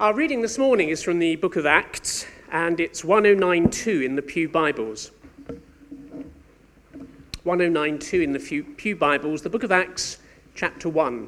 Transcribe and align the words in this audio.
Our 0.00 0.14
reading 0.14 0.42
this 0.42 0.58
morning 0.58 0.90
is 0.90 1.02
from 1.02 1.18
the 1.18 1.34
book 1.34 1.56
of 1.56 1.66
Acts, 1.66 2.24
and 2.52 2.78
it's 2.78 3.02
1092 3.02 4.02
in 4.02 4.14
the 4.14 4.22
Pew 4.22 4.48
Bibles. 4.48 5.10
1092 7.42 8.20
in 8.20 8.30
the 8.32 8.62
Pew 8.76 8.94
Bibles, 8.94 9.42
the 9.42 9.50
book 9.50 9.64
of 9.64 9.72
Acts, 9.72 10.18
chapter 10.54 10.88
1. 10.88 11.26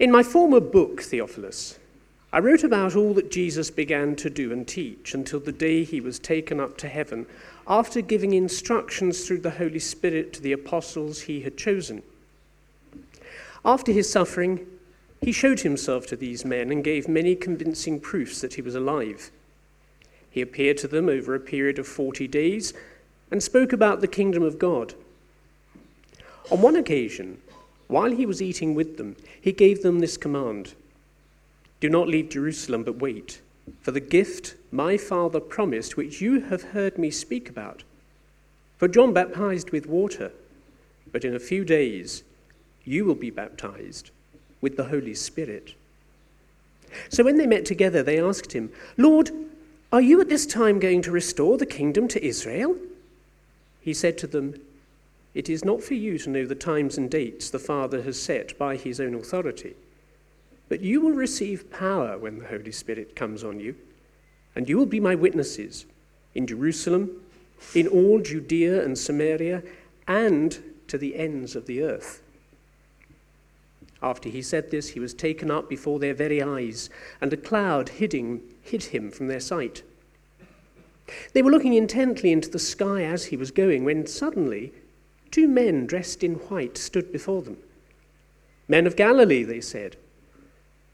In 0.00 0.10
my 0.10 0.24
former 0.24 0.58
book, 0.58 1.02
Theophilus, 1.02 1.78
I 2.30 2.40
wrote 2.40 2.62
about 2.62 2.94
all 2.94 3.14
that 3.14 3.30
Jesus 3.30 3.70
began 3.70 4.14
to 4.16 4.28
do 4.28 4.52
and 4.52 4.68
teach 4.68 5.14
until 5.14 5.40
the 5.40 5.52
day 5.52 5.82
he 5.82 6.00
was 6.00 6.18
taken 6.18 6.60
up 6.60 6.76
to 6.78 6.88
heaven, 6.88 7.26
after 7.66 8.02
giving 8.02 8.34
instructions 8.34 9.26
through 9.26 9.40
the 9.40 9.50
Holy 9.50 9.78
Spirit 9.78 10.32
to 10.34 10.42
the 10.42 10.52
apostles 10.52 11.22
he 11.22 11.40
had 11.40 11.56
chosen. 11.56 12.02
After 13.64 13.92
his 13.92 14.10
suffering, 14.10 14.66
he 15.22 15.32
showed 15.32 15.60
himself 15.60 16.06
to 16.06 16.16
these 16.16 16.44
men 16.44 16.70
and 16.70 16.84
gave 16.84 17.08
many 17.08 17.34
convincing 17.34 17.98
proofs 17.98 18.40
that 18.42 18.54
he 18.54 18.62
was 18.62 18.74
alive. 18.74 19.30
He 20.30 20.42
appeared 20.42 20.76
to 20.78 20.88
them 20.88 21.08
over 21.08 21.34
a 21.34 21.40
period 21.40 21.78
of 21.78 21.88
forty 21.88 22.28
days 22.28 22.74
and 23.30 23.42
spoke 23.42 23.72
about 23.72 24.00
the 24.00 24.06
kingdom 24.06 24.42
of 24.42 24.58
God. 24.58 24.94
On 26.50 26.60
one 26.60 26.76
occasion, 26.76 27.40
while 27.88 28.12
he 28.12 28.26
was 28.26 28.42
eating 28.42 28.74
with 28.74 28.98
them, 28.98 29.16
he 29.40 29.52
gave 29.52 29.82
them 29.82 29.98
this 29.98 30.16
command. 30.16 30.74
Do 31.80 31.88
not 31.88 32.08
leave 32.08 32.28
Jerusalem, 32.28 32.84
but 32.84 32.98
wait 32.98 33.40
for 33.80 33.90
the 33.90 34.00
gift 34.00 34.54
my 34.70 34.96
Father 34.96 35.40
promised, 35.40 35.96
which 35.96 36.20
you 36.20 36.40
have 36.40 36.62
heard 36.62 36.98
me 36.98 37.10
speak 37.10 37.48
about. 37.48 37.84
For 38.76 38.88
John 38.88 39.12
baptized 39.12 39.70
with 39.70 39.86
water, 39.86 40.32
but 41.10 41.24
in 41.24 41.34
a 41.34 41.40
few 41.40 41.64
days 41.64 42.22
you 42.84 43.04
will 43.04 43.14
be 43.14 43.30
baptized 43.30 44.10
with 44.60 44.76
the 44.76 44.84
Holy 44.84 45.14
Spirit. 45.14 45.74
So 47.08 47.24
when 47.24 47.36
they 47.36 47.46
met 47.46 47.64
together, 47.64 48.02
they 48.02 48.20
asked 48.20 48.52
him, 48.52 48.70
Lord, 48.96 49.30
are 49.92 50.00
you 50.00 50.20
at 50.20 50.28
this 50.28 50.46
time 50.46 50.78
going 50.78 51.02
to 51.02 51.10
restore 51.10 51.58
the 51.58 51.66
kingdom 51.66 52.08
to 52.08 52.24
Israel? 52.24 52.76
He 53.80 53.94
said 53.94 54.18
to 54.18 54.26
them, 54.26 54.54
It 55.34 55.48
is 55.48 55.64
not 55.64 55.82
for 55.82 55.94
you 55.94 56.18
to 56.18 56.30
know 56.30 56.46
the 56.46 56.54
times 56.54 56.96
and 56.98 57.10
dates 57.10 57.50
the 57.50 57.58
Father 57.58 58.02
has 58.02 58.20
set 58.20 58.58
by 58.58 58.76
his 58.76 59.00
own 59.00 59.14
authority 59.14 59.74
but 60.68 60.80
you 60.80 61.00
will 61.00 61.12
receive 61.12 61.70
power 61.70 62.18
when 62.18 62.38
the 62.38 62.46
Holy 62.46 62.72
Spirit 62.72 63.16
comes 63.16 63.42
on 63.42 63.60
you, 63.60 63.74
and 64.54 64.68
you 64.68 64.76
will 64.76 64.86
be 64.86 65.00
my 65.00 65.14
witnesses 65.14 65.86
in 66.34 66.46
Jerusalem, 66.46 67.10
in 67.74 67.86
all 67.86 68.20
Judea 68.20 68.84
and 68.84 68.96
Samaria, 68.96 69.62
and 70.06 70.58
to 70.88 70.98
the 70.98 71.16
ends 71.16 71.56
of 71.56 71.66
the 71.66 71.82
earth. 71.82 72.22
After 74.02 74.28
he 74.28 74.42
said 74.42 74.70
this, 74.70 74.90
he 74.90 75.00
was 75.00 75.12
taken 75.12 75.50
up 75.50 75.68
before 75.68 75.98
their 75.98 76.14
very 76.14 76.40
eyes, 76.42 76.88
and 77.20 77.32
a 77.32 77.36
cloud 77.36 77.88
hid 77.88 78.12
him, 78.12 79.10
from 79.10 79.26
their 79.26 79.40
sight. 79.40 79.82
They 81.32 81.42
were 81.42 81.50
looking 81.50 81.74
intently 81.74 82.30
into 82.30 82.50
the 82.50 82.58
sky 82.58 83.02
as 83.02 83.26
he 83.26 83.36
was 83.36 83.50
going, 83.50 83.84
when 83.84 84.06
suddenly 84.06 84.72
two 85.30 85.48
men 85.48 85.86
dressed 85.86 86.22
in 86.22 86.34
white 86.34 86.78
stood 86.78 87.10
before 87.10 87.42
them. 87.42 87.56
Men 88.68 88.86
of 88.86 88.96
Galilee, 88.96 89.42
they 89.42 89.60
said. 89.60 89.96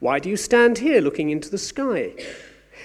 Why 0.05 0.19
do 0.19 0.29
you 0.29 0.37
stand 0.37 0.77
here 0.77 1.01
looking 1.01 1.31
into 1.31 1.49
the 1.49 1.57
sky? 1.57 2.13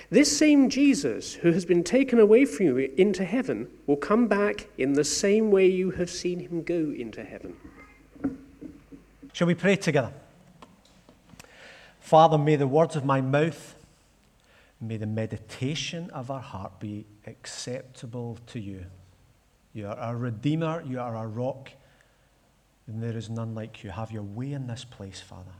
This 0.09 0.37
same 0.37 0.69
Jesus 0.69 1.33
who 1.33 1.51
has 1.51 1.65
been 1.65 1.83
taken 1.83 2.17
away 2.17 2.45
from 2.45 2.67
you 2.67 2.77
into 2.77 3.25
heaven 3.25 3.67
will 3.87 3.97
come 3.97 4.29
back 4.29 4.69
in 4.77 4.93
the 4.93 5.03
same 5.03 5.51
way 5.51 5.67
you 5.67 5.91
have 5.91 6.09
seen 6.09 6.39
him 6.39 6.63
go 6.63 6.93
into 6.97 7.25
heaven. 7.25 7.57
Shall 9.33 9.47
we 9.47 9.53
pray 9.53 9.75
together? 9.75 10.13
Father, 11.99 12.37
may 12.37 12.55
the 12.55 12.69
words 12.69 12.95
of 12.95 13.03
my 13.03 13.19
mouth, 13.19 13.75
may 14.79 14.95
the 14.95 15.05
meditation 15.05 16.09
of 16.11 16.31
our 16.31 16.39
heart 16.39 16.79
be 16.79 17.05
acceptable 17.27 18.37
to 18.47 18.61
you. 18.61 18.85
You 19.73 19.87
are 19.87 19.97
our 19.97 20.15
Redeemer, 20.15 20.83
you 20.87 21.01
are 21.01 21.17
our 21.17 21.27
rock, 21.27 21.69
and 22.87 23.03
there 23.03 23.17
is 23.17 23.29
none 23.29 23.53
like 23.53 23.83
you. 23.83 23.89
Have 23.89 24.09
your 24.09 24.23
way 24.23 24.53
in 24.53 24.67
this 24.67 24.85
place, 24.85 25.19
Father. 25.19 25.51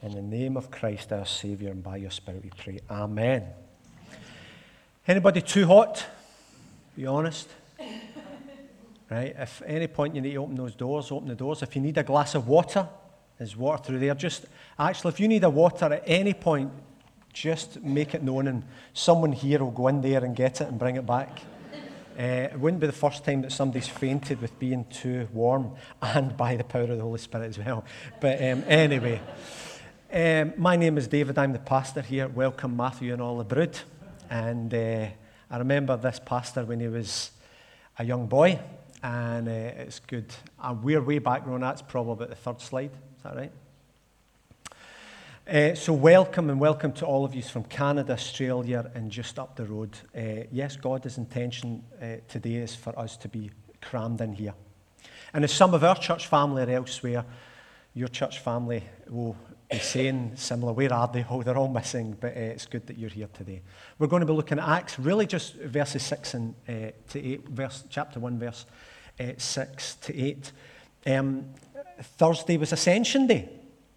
In 0.00 0.14
the 0.14 0.22
name 0.22 0.56
of 0.56 0.70
Christ 0.70 1.12
our 1.12 1.26
Saviour 1.26 1.72
and 1.72 1.82
by 1.82 1.96
your 1.96 2.12
Spirit 2.12 2.44
we 2.44 2.50
pray. 2.56 2.78
Amen. 2.88 3.42
Anybody 5.08 5.40
too 5.40 5.66
hot? 5.66 6.06
Be 6.96 7.04
honest. 7.04 7.48
Right? 9.10 9.34
If 9.36 9.60
any 9.66 9.88
point 9.88 10.14
you 10.14 10.20
need 10.20 10.34
to 10.34 10.36
open 10.36 10.54
those 10.54 10.76
doors, 10.76 11.10
open 11.10 11.26
the 11.26 11.34
doors. 11.34 11.62
If 11.62 11.74
you 11.74 11.82
need 11.82 11.98
a 11.98 12.04
glass 12.04 12.36
of 12.36 12.46
water, 12.46 12.88
there's 13.38 13.56
water 13.56 13.82
through 13.82 13.98
there. 13.98 14.14
Just 14.14 14.46
actually, 14.78 15.08
if 15.08 15.18
you 15.18 15.26
need 15.26 15.42
a 15.42 15.50
water 15.50 15.86
at 15.86 16.04
any 16.06 16.32
point, 16.32 16.70
just 17.32 17.82
make 17.82 18.14
it 18.14 18.22
known, 18.22 18.46
and 18.46 18.62
someone 18.92 19.32
here 19.32 19.58
will 19.58 19.72
go 19.72 19.88
in 19.88 20.00
there 20.00 20.24
and 20.24 20.36
get 20.36 20.60
it 20.60 20.68
and 20.68 20.78
bring 20.78 20.94
it 20.94 21.06
back. 21.06 21.40
Uh, 22.16 22.22
it 22.52 22.60
wouldn't 22.60 22.80
be 22.80 22.86
the 22.86 22.92
first 22.92 23.24
time 23.24 23.42
that 23.42 23.50
somebody's 23.50 23.88
fainted 23.88 24.40
with 24.40 24.56
being 24.60 24.84
too 24.90 25.26
warm, 25.32 25.72
and 26.02 26.36
by 26.36 26.54
the 26.54 26.64
power 26.64 26.82
of 26.82 26.96
the 26.96 27.02
Holy 27.02 27.18
Spirit 27.18 27.48
as 27.48 27.58
well. 27.58 27.84
But 28.20 28.40
um, 28.40 28.62
anyway. 28.68 29.20
Um, 30.10 30.54
my 30.56 30.74
name 30.74 30.96
is 30.96 31.06
David. 31.06 31.36
I'm 31.36 31.52
the 31.52 31.58
pastor 31.58 32.00
here. 32.00 32.28
Welcome, 32.28 32.74
Matthew 32.74 33.12
and 33.12 33.20
all 33.20 33.36
the 33.36 33.44
brood. 33.44 33.78
And 34.30 34.72
uh, 34.72 35.06
I 35.50 35.58
remember 35.58 35.98
this 35.98 36.18
pastor 36.24 36.64
when 36.64 36.80
he 36.80 36.88
was 36.88 37.30
a 37.98 38.06
young 38.06 38.26
boy, 38.26 38.58
and 39.02 39.46
uh, 39.46 39.50
it's 39.50 40.00
good. 40.00 40.24
And 40.62 40.82
we're 40.82 41.02
way 41.02 41.18
back, 41.18 41.46
Ron. 41.46 41.60
That's 41.60 41.82
probably 41.82 42.14
about 42.14 42.30
the 42.30 42.36
third 42.36 42.62
slide. 42.62 42.90
Is 43.18 43.22
that 43.22 43.36
right? 43.36 43.52
Uh, 45.46 45.74
so, 45.74 45.92
welcome 45.92 46.48
and 46.48 46.58
welcome 46.58 46.92
to 46.92 47.04
all 47.04 47.26
of 47.26 47.34
you 47.34 47.42
from 47.42 47.64
Canada, 47.64 48.14
Australia, 48.14 48.90
and 48.94 49.10
just 49.10 49.38
up 49.38 49.56
the 49.56 49.66
road. 49.66 49.90
Uh, 50.16 50.44
yes, 50.50 50.78
God's 50.78 51.18
intention 51.18 51.84
uh, 52.00 52.14
today 52.28 52.54
is 52.54 52.74
for 52.74 52.98
us 52.98 53.18
to 53.18 53.28
be 53.28 53.50
crammed 53.82 54.22
in 54.22 54.32
here. 54.32 54.54
And 55.34 55.44
as 55.44 55.52
some 55.52 55.74
of 55.74 55.84
our 55.84 55.96
church 55.96 56.28
family 56.28 56.62
are 56.62 56.70
elsewhere, 56.70 57.26
your 57.92 58.08
church 58.08 58.38
family 58.38 58.84
will 59.06 59.36
is 59.70 59.82
saying 59.82 60.32
similar. 60.36 60.72
Where 60.72 60.92
are 60.92 61.08
they? 61.08 61.24
Oh, 61.28 61.42
they're 61.42 61.56
all 61.56 61.68
missing, 61.68 62.16
but 62.18 62.36
uh, 62.36 62.40
it's 62.40 62.66
good 62.66 62.86
that 62.86 62.96
you're 62.96 63.10
here 63.10 63.28
today. 63.32 63.62
We're 63.98 64.06
going 64.06 64.20
to 64.20 64.26
be 64.26 64.32
looking 64.32 64.58
at 64.58 64.68
Acts, 64.68 64.98
really 64.98 65.26
just 65.26 65.54
verses 65.54 66.02
6 66.04 66.34
and, 66.34 66.54
uh, 66.68 66.72
to 67.10 67.32
8, 67.32 67.48
verse, 67.48 67.84
chapter 67.90 68.18
1, 68.18 68.38
verse 68.38 68.66
uh, 69.20 69.32
6 69.36 69.94
to 69.96 70.18
8. 70.18 70.52
Um, 71.06 71.44
Thursday 72.00 72.56
was 72.56 72.72
Ascension 72.72 73.26
Day. 73.26 73.48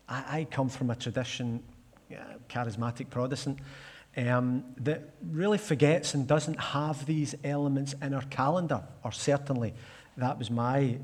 I, 0.09 0.39
I 0.39 0.47
come 0.49 0.67
from 0.67 0.89
a 0.89 0.95
tradition, 0.95 1.63
charismatic 2.49 3.09
Protestant, 3.09 3.59
um, 4.17 4.65
that 4.77 5.13
really 5.31 5.57
forgets 5.57 6.13
and 6.13 6.27
doesn't 6.27 6.59
have 6.59 7.05
these 7.05 7.33
elements 7.45 7.95
in 8.01 8.13
our 8.13 8.23
calendar, 8.23 8.83
or 9.05 9.13
certainly 9.13 9.73
that 10.17 10.37
was 10.37 10.51
my 10.51 10.97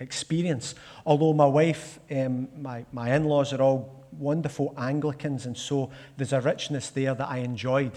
experience. 0.00 0.74
Although 1.06 1.34
my 1.34 1.46
wife, 1.46 2.00
um, 2.10 2.48
my, 2.60 2.84
my 2.92 3.14
in 3.14 3.24
laws 3.24 3.52
are 3.52 3.62
all 3.62 4.04
wonderful 4.12 4.74
Anglicans, 4.76 5.46
and 5.46 5.56
so 5.56 5.90
there's 6.16 6.32
a 6.32 6.40
richness 6.40 6.90
there 6.90 7.14
that 7.14 7.28
I 7.28 7.38
enjoyed. 7.38 7.92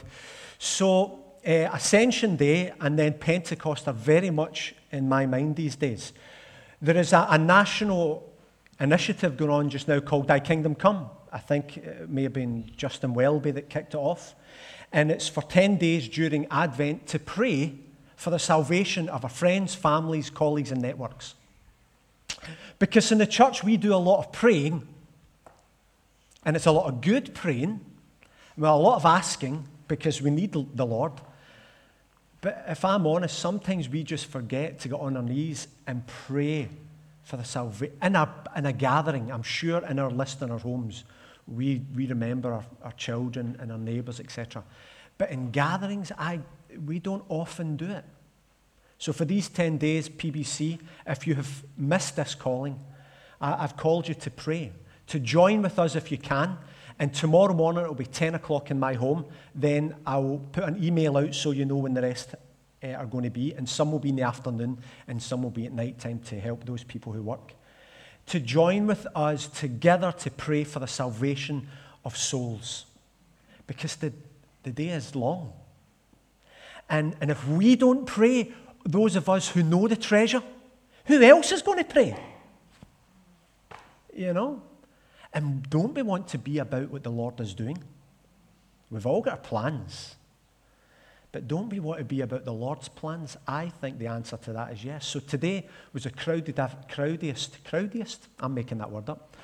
So, 0.60 1.20
uh, 1.46 1.70
Ascension 1.74 2.36
Day 2.36 2.72
and 2.80 2.98
then 2.98 3.14
Pentecost 3.14 3.88
are 3.88 3.94
very 3.94 4.30
much 4.30 4.76
in 4.92 5.10
my 5.10 5.26
mind 5.26 5.56
these 5.56 5.76
days. 5.76 6.14
There 6.82 6.98
is 6.98 7.12
a, 7.14 7.28
a 7.30 7.38
national 7.38 8.32
initiative 8.80 9.38
going 9.38 9.52
on 9.52 9.70
just 9.70 9.88
now 9.88 10.00
called 10.00 10.28
Thy 10.28 10.40
Kingdom 10.40 10.76
Come. 10.76 11.10
I 11.32 11.40
think 11.40 11.78
it 11.78 12.10
may 12.10 12.24
have 12.24 12.34
been 12.34 12.72
Justin 12.78 13.14
Welby 13.14 13.52
that 13.52 13.70
kicked 13.70 13.94
it 13.94 13.98
off. 13.98 14.36
And 14.92 15.12
it's 15.12 15.28
for 15.28 15.42
10 15.42 15.78
days 15.78 16.08
during 16.08 16.46
Advent 16.52 17.08
to 17.08 17.20
pray 17.20 17.74
for 18.16 18.30
the 18.30 18.40
salvation 18.40 19.10
of 19.10 19.24
our 19.24 19.30
friends, 19.30 19.74
families, 19.74 20.30
colleagues, 20.30 20.72
and 20.72 20.82
networks. 20.82 21.34
Because 22.80 23.12
in 23.12 23.18
the 23.18 23.28
church, 23.28 23.64
we 23.64 23.78
do 23.78 23.94
a 23.94 23.98
lot 23.98 24.20
of 24.20 24.32
praying, 24.32 24.88
and 26.46 26.56
it's 26.56 26.66
a 26.66 26.72
lot 26.72 26.88
of 26.88 27.02
good 27.02 27.34
praying, 27.34 27.80
well, 28.58 28.78
a 28.78 28.82
lot 28.82 28.96
of 28.98 29.06
asking 29.06 29.68
because 29.88 30.22
we 30.22 30.30
need 30.30 30.52
the 30.52 30.86
Lord. 30.86 31.14
But 32.42 32.66
if 32.68 32.84
I'm 32.84 33.08
honest, 33.08 33.40
sometimes 33.40 33.88
we 33.88 34.04
just 34.04 34.26
forget 34.26 34.80
to 34.80 34.90
get 34.90 35.00
on 35.00 35.16
our 35.16 35.24
knees 35.24 35.68
and 35.88 36.06
pray 36.06 36.68
for 37.24 37.38
the 37.38 37.44
salvation. 37.44 37.96
In 38.02 38.16
a, 38.16 38.30
in 38.56 38.66
a 38.66 38.74
gathering, 38.74 39.32
I'm 39.32 39.44
sure 39.44 39.84
in 39.86 39.98
our 39.98 40.12
list 40.12 40.42
in 40.42 40.52
our 40.52 40.60
homes, 40.60 41.06
we, 41.48 41.82
we 41.96 42.06
remember 42.06 42.54
our, 42.54 42.66
our 42.84 42.92
children 42.94 43.56
and 43.60 43.72
our 43.72 43.78
neighbours, 43.78 44.20
etc. 44.20 44.64
But 45.18 45.32
in 45.32 45.52
gatherings, 45.52 46.12
I, 46.18 46.42
we 46.86 47.00
don't 47.00 47.24
often 47.30 47.78
do 47.78 47.90
it. 47.90 48.04
So, 49.04 49.12
for 49.12 49.26
these 49.26 49.50
10 49.50 49.80
days, 49.80 50.08
PBC, 50.08 50.80
if 51.06 51.28
you 51.28 51.36
have 51.36 51.66
missed 51.76 52.16
this 52.16 52.36
calling, 52.36 52.80
I've 53.42 53.76
called 53.76 54.08
you 54.08 54.14
to 54.14 54.32
pray, 54.32 54.72
to 55.08 55.20
join 55.20 55.62
with 55.62 55.78
us 55.78 55.98
if 55.98 56.10
you 56.10 56.18
can. 56.18 56.58
And 57.00 57.14
tomorrow 57.14 57.54
morning 57.54 57.84
it'll 57.84 57.96
be 57.96 58.06
10 58.06 58.36
o'clock 58.36 58.72
in 58.72 58.80
my 58.80 58.94
home. 58.94 59.26
Then 59.54 59.98
I'll 60.08 60.40
put 60.54 60.64
an 60.64 60.82
email 60.82 61.18
out 61.18 61.36
so 61.36 61.52
you 61.52 61.66
know 61.66 61.76
when 61.76 61.94
the 61.94 62.02
rest 62.02 62.36
uh, 62.82 62.88
are 62.92 63.06
going 63.06 63.26
to 63.26 63.30
be. 63.30 63.54
And 63.54 63.68
some 63.68 63.92
will 63.92 64.00
be 64.00 64.08
in 64.08 64.16
the 64.16 64.22
afternoon 64.22 64.78
and 65.06 65.22
some 65.22 65.44
will 65.44 65.52
be 65.52 65.66
at 65.66 65.74
night 65.74 66.00
time 66.00 66.20
to 66.28 66.40
help 66.40 66.64
those 66.64 66.86
people 66.86 67.12
who 67.12 67.24
work. 67.24 67.56
To 68.28 68.40
join 68.40 68.88
with 68.88 69.06
us 69.18 69.48
together 69.48 70.14
to 70.14 70.32
pray 70.32 70.64
for 70.64 70.80
the 70.80 70.88
salvation 70.88 71.68
of 72.06 72.16
souls. 72.16 72.86
Because 73.68 73.98
the, 73.98 74.14
the 74.64 74.72
day 74.72 74.92
is 74.92 75.14
long. 75.14 75.52
And, 76.90 77.16
and 77.22 77.32
if 77.32 77.46
we 77.48 77.76
don't 77.76 78.06
pray, 78.06 78.54
those 78.86 79.16
of 79.16 79.30
us 79.30 79.50
who 79.50 79.64
know 79.64 79.88
the 79.88 79.96
treasure, 79.96 80.42
who 81.06 81.22
else 81.22 81.52
is 81.52 81.62
going 81.62 81.80
to 81.80 81.86
pray? 81.86 82.16
You 84.16 84.34
know? 84.34 84.62
And 85.34 85.68
don't 85.70 85.94
we 85.94 86.02
want 86.04 86.28
to 86.30 86.38
be 86.38 86.60
about 86.60 86.90
what 86.90 87.04
the 87.04 87.10
Lord 87.10 87.40
is 87.40 87.54
doing? 87.54 87.84
We've 88.92 89.08
all 89.08 89.22
got 89.22 89.32
our 89.32 89.38
plans. 89.38 90.16
But 91.32 91.48
don't 91.48 91.70
we 91.70 91.80
want 91.80 91.98
to 91.98 92.06
be 92.06 92.22
about 92.22 92.46
the 92.46 92.54
Lord's 92.54 92.88
plans? 92.88 93.36
I 93.48 93.70
think 93.70 93.98
the 93.98 94.06
answer 94.06 94.38
to 94.38 94.54
that 94.54 94.72
is 94.72 94.84
yes. 94.86 95.08
So 95.08 95.20
today 95.20 95.68
was 95.92 96.06
a 96.06 96.12
crowded, 96.12 96.56
crowdiest, 96.90 97.64
crowdiest, 97.64 98.28
I'm 98.40 98.54
making 98.54 98.78
that 98.78 98.92
word 98.92 99.10
up, 99.10 99.36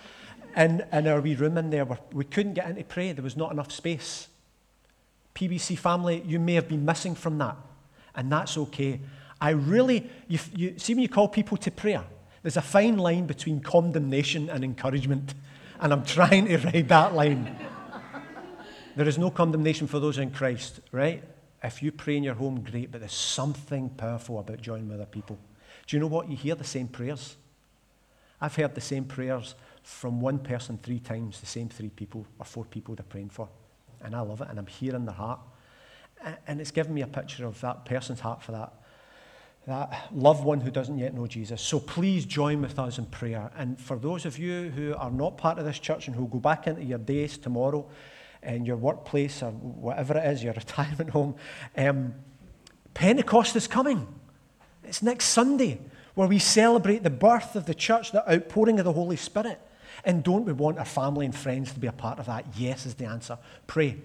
in, 0.56 0.86
in 0.92 1.08
our 1.08 1.20
wee 1.20 1.34
room 1.34 1.58
in 1.58 1.72
there. 1.72 1.86
Where 1.86 1.98
we 2.14 2.26
couldn't 2.26 2.54
get 2.54 2.70
in 2.70 2.76
to 2.76 2.84
pray. 2.84 3.12
There 3.12 3.24
was 3.24 3.36
not 3.36 3.52
enough 3.52 3.72
space. 3.72 4.28
PBC 5.34 5.80
family, 5.80 6.22
you 6.28 6.40
may 6.40 6.54
have 6.54 6.68
been 6.68 6.86
missing 6.86 7.16
from 7.16 7.40
that, 7.40 7.56
and 8.14 8.32
that's 8.32 8.56
okay. 8.58 9.00
I 9.42 9.52
really, 9.52 10.10
you, 10.28 10.40
you 10.56 10.74
see, 10.78 10.94
when 10.94 11.02
you 11.02 11.10
call 11.10 11.28
people 11.28 11.58
to 11.58 11.72
prayer, 11.72 12.04
there's 12.42 12.58
a 12.58 12.62
fine 12.62 12.98
line 12.98 13.26
between 13.26 13.62
condemnation 13.62 14.50
and 14.50 14.64
encouragement, 14.64 15.34
and 15.80 15.94
I'm 15.94 16.04
trying 16.04 16.48
to 16.48 16.58
ride 16.58 16.90
that 16.90 17.14
line. 17.16 17.58
there 18.96 19.08
is 19.08 19.18
no 19.18 19.32
condemnation 19.32 19.88
for 19.88 20.00
those 20.00 20.18
in 20.18 20.32
Christ, 20.32 20.82
right? 20.92 21.24
If 21.64 21.84
you 21.84 21.92
pray 21.92 22.18
in 22.18 22.24
your 22.24 22.36
home, 22.36 22.62
great, 22.62 22.92
but 22.92 23.02
there's 23.02 23.14
something 23.14 23.90
powerful 23.90 24.40
about 24.40 24.62
joining 24.62 24.88
with 24.88 24.98
other 24.98 25.06
people. 25.06 25.38
Do 25.88 25.96
you 25.96 26.00
know 26.00 26.08
what? 26.08 26.30
You 26.30 26.38
hear 26.38 26.56
the 26.56 26.64
same 26.64 26.88
prayers. 26.88 27.36
I've 28.40 28.56
heard 28.56 28.76
the 28.76 28.82
same 28.82 29.06
prayers 29.06 29.56
from 29.84 30.22
one 30.22 30.40
person 30.40 30.80
three 30.82 31.00
times, 31.00 31.40
the 31.40 31.46
same 31.46 31.68
three 31.68 31.90
people 31.90 32.26
or 32.38 32.46
four 32.46 32.64
people 32.66 32.96
they're 32.96 33.04
praying 33.04 33.30
for 33.30 33.50
and 34.02 34.16
I 34.16 34.22
love 34.22 34.42
it, 34.42 34.48
and 34.50 34.60
I'm 34.60 34.68
hearing 34.68 35.06
their 35.06 35.16
heart. 35.16 35.40
And 36.48 36.60
it's 36.60 36.72
given 36.72 36.94
me 36.94 37.02
a 37.02 37.08
picture 37.08 37.46
of 37.46 37.60
that 37.62 37.86
person's 37.86 38.20
heart 38.20 38.44
for 38.44 38.52
that, 38.52 38.74
that 39.68 40.08
loved 40.12 40.44
one 40.44 40.62
who 40.62 40.72
doesn't 40.72 40.98
yet 40.98 41.14
know 41.14 41.28
Jesus. 41.28 41.62
So 41.62 41.80
please 41.80 42.26
join 42.26 42.62
with 42.62 42.80
us 42.80 42.98
in 42.98 43.06
prayer. 43.06 43.52
And 43.56 43.80
for 43.80 43.98
those 43.98 44.26
of 44.26 44.40
you 44.40 44.70
who 44.70 44.96
are 44.96 45.12
not 45.12 45.38
part 45.38 45.60
of 45.60 45.66
this 45.66 45.80
church 45.80 46.08
and 46.08 46.16
who 46.16 46.28
go 46.28 46.40
back 46.40 46.66
into 46.68 46.84
your 46.84 46.98
days 46.98 47.38
tomorrow, 47.38 47.88
in 48.42 48.66
your 48.66 48.78
workplace 48.78 49.44
or 49.44 49.52
whatever 49.52 50.18
it 50.18 50.26
is, 50.26 50.44
your 50.44 50.54
retirement 50.56 51.10
home, 51.10 51.36
um, 51.78 52.14
Pentecost 52.94 53.56
is 53.56 53.68
coming. 53.68 54.08
It's 54.84 55.04
next 55.04 55.26
Sunday 55.26 55.80
where 56.16 56.28
we 56.28 56.40
celebrate 56.40 57.04
the 57.04 57.10
birth 57.10 57.56
of 57.56 57.66
the 57.66 57.74
church, 57.74 58.12
the 58.12 58.30
outpouring 58.32 58.80
of 58.80 58.86
the 58.86 58.94
Holy 58.94 59.16
Spirit. 59.16 59.60
And 60.04 60.24
don't 60.24 60.46
we 60.46 60.54
want 60.54 60.80
our 60.80 60.86
family 60.86 61.26
and 61.26 61.36
friends 61.36 61.74
to 61.74 61.80
be 61.80 61.88
a 61.88 61.92
part 61.92 62.20
of 62.20 62.26
that? 62.26 62.46
Yes, 62.56 62.86
is 62.86 62.96
the 62.96 63.06
answer. 63.06 63.38
Pray. 63.68 63.98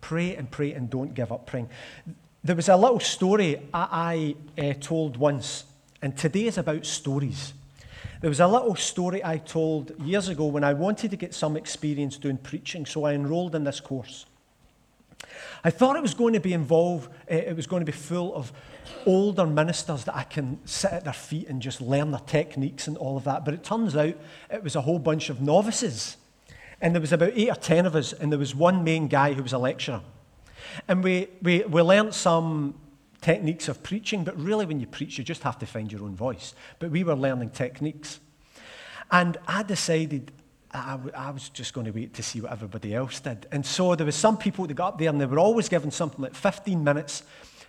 Pray 0.00 0.36
and 0.36 0.50
pray 0.50 0.72
and 0.72 0.88
don't 0.88 1.14
give 1.14 1.32
up 1.32 1.46
praying. 1.46 1.68
There 2.44 2.54
was 2.54 2.68
a 2.68 2.76
little 2.76 3.00
story 3.00 3.60
I, 3.74 4.34
I 4.56 4.68
uh, 4.68 4.74
told 4.74 5.16
once, 5.16 5.64
and 6.00 6.16
today 6.16 6.46
is 6.46 6.56
about 6.56 6.86
stories. 6.86 7.52
There 8.20 8.30
was 8.30 8.38
a 8.38 8.46
little 8.46 8.76
story 8.76 9.24
I 9.24 9.38
told 9.38 9.92
years 10.04 10.28
ago 10.28 10.46
when 10.46 10.62
I 10.62 10.72
wanted 10.72 11.10
to 11.10 11.16
get 11.16 11.34
some 11.34 11.56
experience 11.56 12.16
doing 12.16 12.36
preaching, 12.36 12.86
so 12.86 13.04
I 13.04 13.14
enrolled 13.14 13.56
in 13.56 13.64
this 13.64 13.80
course. 13.80 14.26
I 15.64 15.70
thought 15.70 15.96
it 15.96 16.02
was 16.02 16.14
going 16.14 16.34
to 16.34 16.40
be 16.40 16.52
involved, 16.52 17.10
uh, 17.28 17.34
it 17.34 17.56
was 17.56 17.66
going 17.66 17.80
to 17.80 17.90
be 17.90 17.96
full 17.96 18.32
of 18.36 18.52
older 19.04 19.46
ministers 19.46 20.04
that 20.04 20.16
I 20.16 20.22
can 20.22 20.60
sit 20.64 20.92
at 20.92 21.04
their 21.04 21.12
feet 21.12 21.48
and 21.48 21.60
just 21.60 21.80
learn 21.80 22.12
their 22.12 22.20
techniques 22.20 22.86
and 22.86 22.96
all 22.96 23.16
of 23.16 23.24
that. 23.24 23.44
But 23.44 23.54
it 23.54 23.64
turns 23.64 23.96
out 23.96 24.14
it 24.48 24.62
was 24.62 24.76
a 24.76 24.80
whole 24.80 25.00
bunch 25.00 25.28
of 25.28 25.40
novices. 25.40 26.16
And 26.80 26.94
there 26.94 27.00
was 27.00 27.12
about 27.12 27.32
eight 27.34 27.50
or 27.50 27.56
ten 27.56 27.84
of 27.84 27.96
us, 27.96 28.12
and 28.12 28.30
there 28.30 28.38
was 28.38 28.54
one 28.54 28.84
main 28.84 29.08
guy 29.08 29.32
who 29.32 29.42
was 29.42 29.52
a 29.52 29.58
lecturer. 29.58 30.02
And 30.86 31.02
we, 31.02 31.28
we, 31.42 31.62
we 31.64 31.82
learned 31.82 32.14
some 32.14 32.74
techniques 33.20 33.68
of 33.68 33.82
preaching, 33.82 34.24
but 34.24 34.38
really, 34.38 34.66
when 34.66 34.80
you 34.80 34.86
preach, 34.86 35.18
you 35.18 35.24
just 35.24 35.42
have 35.42 35.58
to 35.58 35.66
find 35.66 35.90
your 35.90 36.02
own 36.04 36.14
voice. 36.14 36.54
But 36.78 36.90
we 36.90 37.02
were 37.04 37.16
learning 37.16 37.50
techniques. 37.50 38.20
And 39.10 39.36
I 39.46 39.62
decided 39.62 40.32
I, 40.72 40.98
I 41.16 41.30
was 41.30 41.48
just 41.48 41.72
going 41.72 41.86
to 41.86 41.92
wait 41.92 42.14
to 42.14 42.22
see 42.22 42.40
what 42.40 42.52
everybody 42.52 42.94
else 42.94 43.20
did. 43.20 43.46
And 43.50 43.64
so 43.64 43.94
there 43.94 44.06
was 44.06 44.14
some 44.14 44.36
people 44.36 44.66
that 44.66 44.74
got 44.74 44.94
up 44.94 44.98
there, 44.98 45.08
and 45.08 45.20
they 45.20 45.26
were 45.26 45.38
always 45.38 45.68
given 45.68 45.90
something 45.90 46.20
like 46.20 46.34
15 46.34 46.84
minutes 46.84 47.22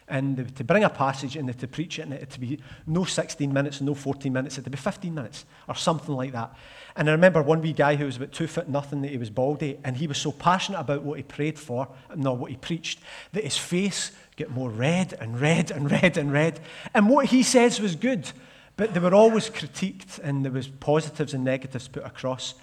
and 0.09 0.56
to 0.56 0.63
bring 0.63 0.83
a 0.83 0.89
passage 0.89 1.35
and 1.35 1.57
to 1.57 1.67
preach 1.67 2.00
it, 2.00 2.01
and 2.01 2.13
it 2.13 2.29
to 2.31 2.39
be 2.39 2.59
no 2.88 3.06
16 3.06 3.53
minutes, 3.53 3.77
and 3.79 3.88
no 3.88 3.94
14 3.94 4.33
minutes, 4.33 4.57
it 4.57 4.63
to 4.63 4.69
be 4.69 4.77
15 4.77 5.13
minutes 5.13 5.45
or 5.67 5.75
something 5.75 6.15
like 6.15 6.31
that. 6.31 6.53
And 6.95 7.07
I 7.07 7.11
remember 7.11 7.41
one 7.41 7.61
wee 7.61 7.73
guy 7.73 7.95
who 7.95 8.06
was 8.06 8.17
about 8.17 8.31
two 8.31 8.47
foot 8.47 8.67
nothing, 8.67 9.01
that 9.03 9.11
he 9.11 9.17
was 9.17 9.29
baldy, 9.29 9.75
eh, 9.75 9.79
and 9.83 9.95
he 9.95 10.07
was 10.07 10.17
so 10.17 10.31
passionate 10.31 10.79
about 10.79 11.03
what 11.03 11.17
he 11.17 11.23
prayed 11.23 11.59
for, 11.59 11.88
no, 12.15 12.33
what 12.33 12.50
he 12.50 12.57
preached, 12.57 13.00
that 13.33 13.44
his 13.44 13.57
face 13.57 14.11
got 14.35 14.50
more 14.50 14.69
red 14.69 15.13
and 15.19 15.39
red 15.39 15.69
and 15.69 15.91
red 16.03 16.17
and 16.17 16.33
red. 16.33 16.59
And 16.94 17.07
what 17.09 17.27
he 17.27 17.44
says 17.44 17.79
was 17.79 17.95
good, 17.95 18.31
but 18.77 18.94
they 18.94 19.00
were 19.00 19.13
always 19.13 19.50
critiqued, 19.50 20.19
and 20.19 20.44
there 20.44 20.51
was 20.51 20.67
positives 20.67 21.35
and 21.35 21.44
negatives 21.44 21.88
put 21.88 22.03
across. 22.03 22.56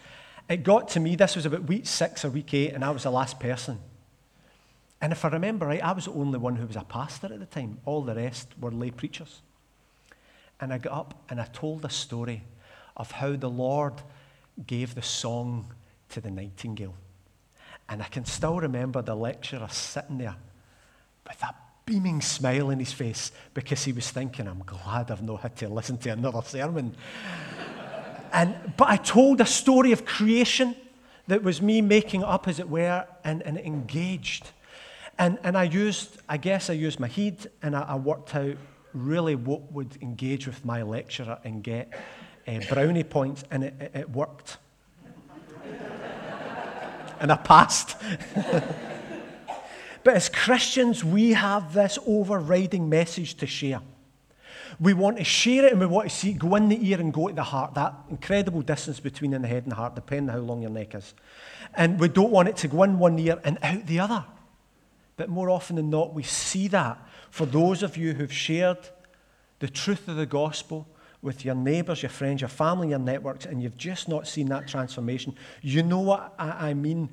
It 0.48 0.64
got 0.64 0.88
to 0.90 1.00
me, 1.00 1.14
this 1.14 1.36
was 1.36 1.46
about 1.46 1.64
week 1.64 1.86
six 1.86 2.24
or 2.24 2.30
week 2.30 2.52
eight, 2.54 2.72
and 2.72 2.84
I 2.84 2.90
was 2.90 3.04
the 3.04 3.10
last 3.10 3.38
person. 3.38 3.78
And 5.00 5.12
if 5.12 5.24
I 5.24 5.28
remember 5.28 5.66
right, 5.66 5.82
I 5.82 5.92
was 5.92 6.06
the 6.06 6.12
only 6.12 6.38
one 6.38 6.56
who 6.56 6.66
was 6.66 6.76
a 6.76 6.84
pastor 6.84 7.26
at 7.32 7.38
the 7.38 7.46
time. 7.46 7.78
All 7.84 8.02
the 8.02 8.14
rest 8.14 8.48
were 8.58 8.70
lay 8.70 8.90
preachers. 8.90 9.42
And 10.60 10.72
I 10.72 10.78
got 10.78 10.92
up 10.92 11.14
and 11.28 11.40
I 11.40 11.44
told 11.44 11.84
a 11.84 11.90
story 11.90 12.42
of 12.96 13.10
how 13.10 13.36
the 13.36 13.50
Lord 13.50 13.94
gave 14.66 14.94
the 14.94 15.02
song 15.02 15.72
to 16.10 16.20
the 16.20 16.30
nightingale. 16.30 16.94
And 17.88 18.02
I 18.02 18.06
can 18.06 18.24
still 18.24 18.58
remember 18.58 19.02
the 19.02 19.14
lecturer 19.14 19.68
sitting 19.70 20.18
there 20.18 20.36
with 21.26 21.42
a 21.42 21.54
beaming 21.84 22.20
smile 22.20 22.70
in 22.70 22.78
his 22.78 22.92
face 22.92 23.32
because 23.54 23.84
he 23.84 23.92
was 23.92 24.10
thinking, 24.10 24.48
I'm 24.48 24.62
glad 24.64 25.10
I've 25.10 25.22
not 25.22 25.42
had 25.42 25.56
to 25.56 25.68
listen 25.68 25.98
to 25.98 26.10
another 26.10 26.42
sermon. 26.42 26.96
and, 28.32 28.56
but 28.76 28.88
I 28.88 28.96
told 28.96 29.40
a 29.40 29.46
story 29.46 29.92
of 29.92 30.04
creation 30.04 30.74
that 31.28 31.42
was 31.42 31.60
me 31.60 31.80
making 31.80 32.24
up, 32.24 32.48
as 32.48 32.58
it 32.58 32.68
were, 32.68 33.06
and, 33.24 33.42
and 33.42 33.58
engaged. 33.58 34.50
And, 35.18 35.38
and 35.42 35.56
I 35.56 35.64
used, 35.64 36.18
I 36.28 36.36
guess 36.36 36.68
I 36.68 36.74
used 36.74 37.00
my 37.00 37.08
head 37.08 37.50
and 37.62 37.74
I, 37.74 37.82
I 37.82 37.96
worked 37.96 38.34
out 38.34 38.56
really 38.92 39.34
what 39.34 39.72
would 39.72 39.96
engage 40.02 40.46
with 40.46 40.64
my 40.64 40.82
lecturer 40.82 41.38
and 41.44 41.62
get 41.62 41.92
uh, 42.46 42.60
brownie 42.68 43.04
points, 43.04 43.44
and 43.50 43.64
it, 43.64 43.74
it, 43.80 43.90
it 43.94 44.10
worked. 44.10 44.58
and 47.20 47.32
I 47.32 47.36
passed. 47.36 47.96
but 50.04 50.14
as 50.14 50.28
Christians, 50.28 51.04
we 51.04 51.32
have 51.32 51.74
this 51.74 51.98
overriding 52.06 52.88
message 52.88 53.34
to 53.36 53.46
share. 53.46 53.80
We 54.78 54.92
want 54.92 55.16
to 55.18 55.24
share 55.24 55.64
it 55.64 55.72
and 55.72 55.80
we 55.80 55.86
want 55.86 56.10
to 56.10 56.14
see 56.14 56.30
it 56.30 56.38
go 56.38 56.54
in 56.56 56.68
the 56.68 56.88
ear 56.88 57.00
and 57.00 57.12
go 57.12 57.28
to 57.28 57.34
the 57.34 57.42
heart. 57.42 57.74
That 57.74 57.94
incredible 58.10 58.60
distance 58.60 59.00
between 59.00 59.32
in 59.32 59.42
the 59.42 59.48
head 59.48 59.62
and 59.62 59.72
the 59.72 59.76
heart, 59.76 59.94
depending 59.94 60.28
on 60.28 60.34
how 60.34 60.40
long 60.42 60.60
your 60.60 60.70
neck 60.70 60.94
is. 60.94 61.14
And 61.74 61.98
we 61.98 62.08
don't 62.08 62.30
want 62.30 62.48
it 62.48 62.56
to 62.58 62.68
go 62.68 62.82
in 62.82 62.98
one 62.98 63.18
ear 63.18 63.40
and 63.44 63.58
out 63.62 63.86
the 63.86 64.00
other. 64.00 64.24
But 65.16 65.28
more 65.28 65.50
often 65.50 65.76
than 65.76 65.90
not, 65.90 66.14
we 66.14 66.22
see 66.22 66.68
that 66.68 66.98
for 67.30 67.46
those 67.46 67.82
of 67.82 67.96
you 67.96 68.14
who've 68.14 68.32
shared 68.32 68.78
the 69.58 69.68
truth 69.68 70.08
of 70.08 70.16
the 70.16 70.26
gospel 70.26 70.86
with 71.22 71.44
your 71.44 71.54
neighbours, 71.54 72.02
your 72.02 72.10
friends, 72.10 72.42
your 72.42 72.48
family, 72.48 72.90
your 72.90 72.98
networks, 72.98 73.46
and 73.46 73.62
you've 73.62 73.76
just 73.76 74.08
not 74.08 74.28
seen 74.28 74.48
that 74.48 74.68
transformation. 74.68 75.34
You 75.62 75.82
know 75.82 76.00
what 76.00 76.34
I 76.38 76.74
mean. 76.74 77.08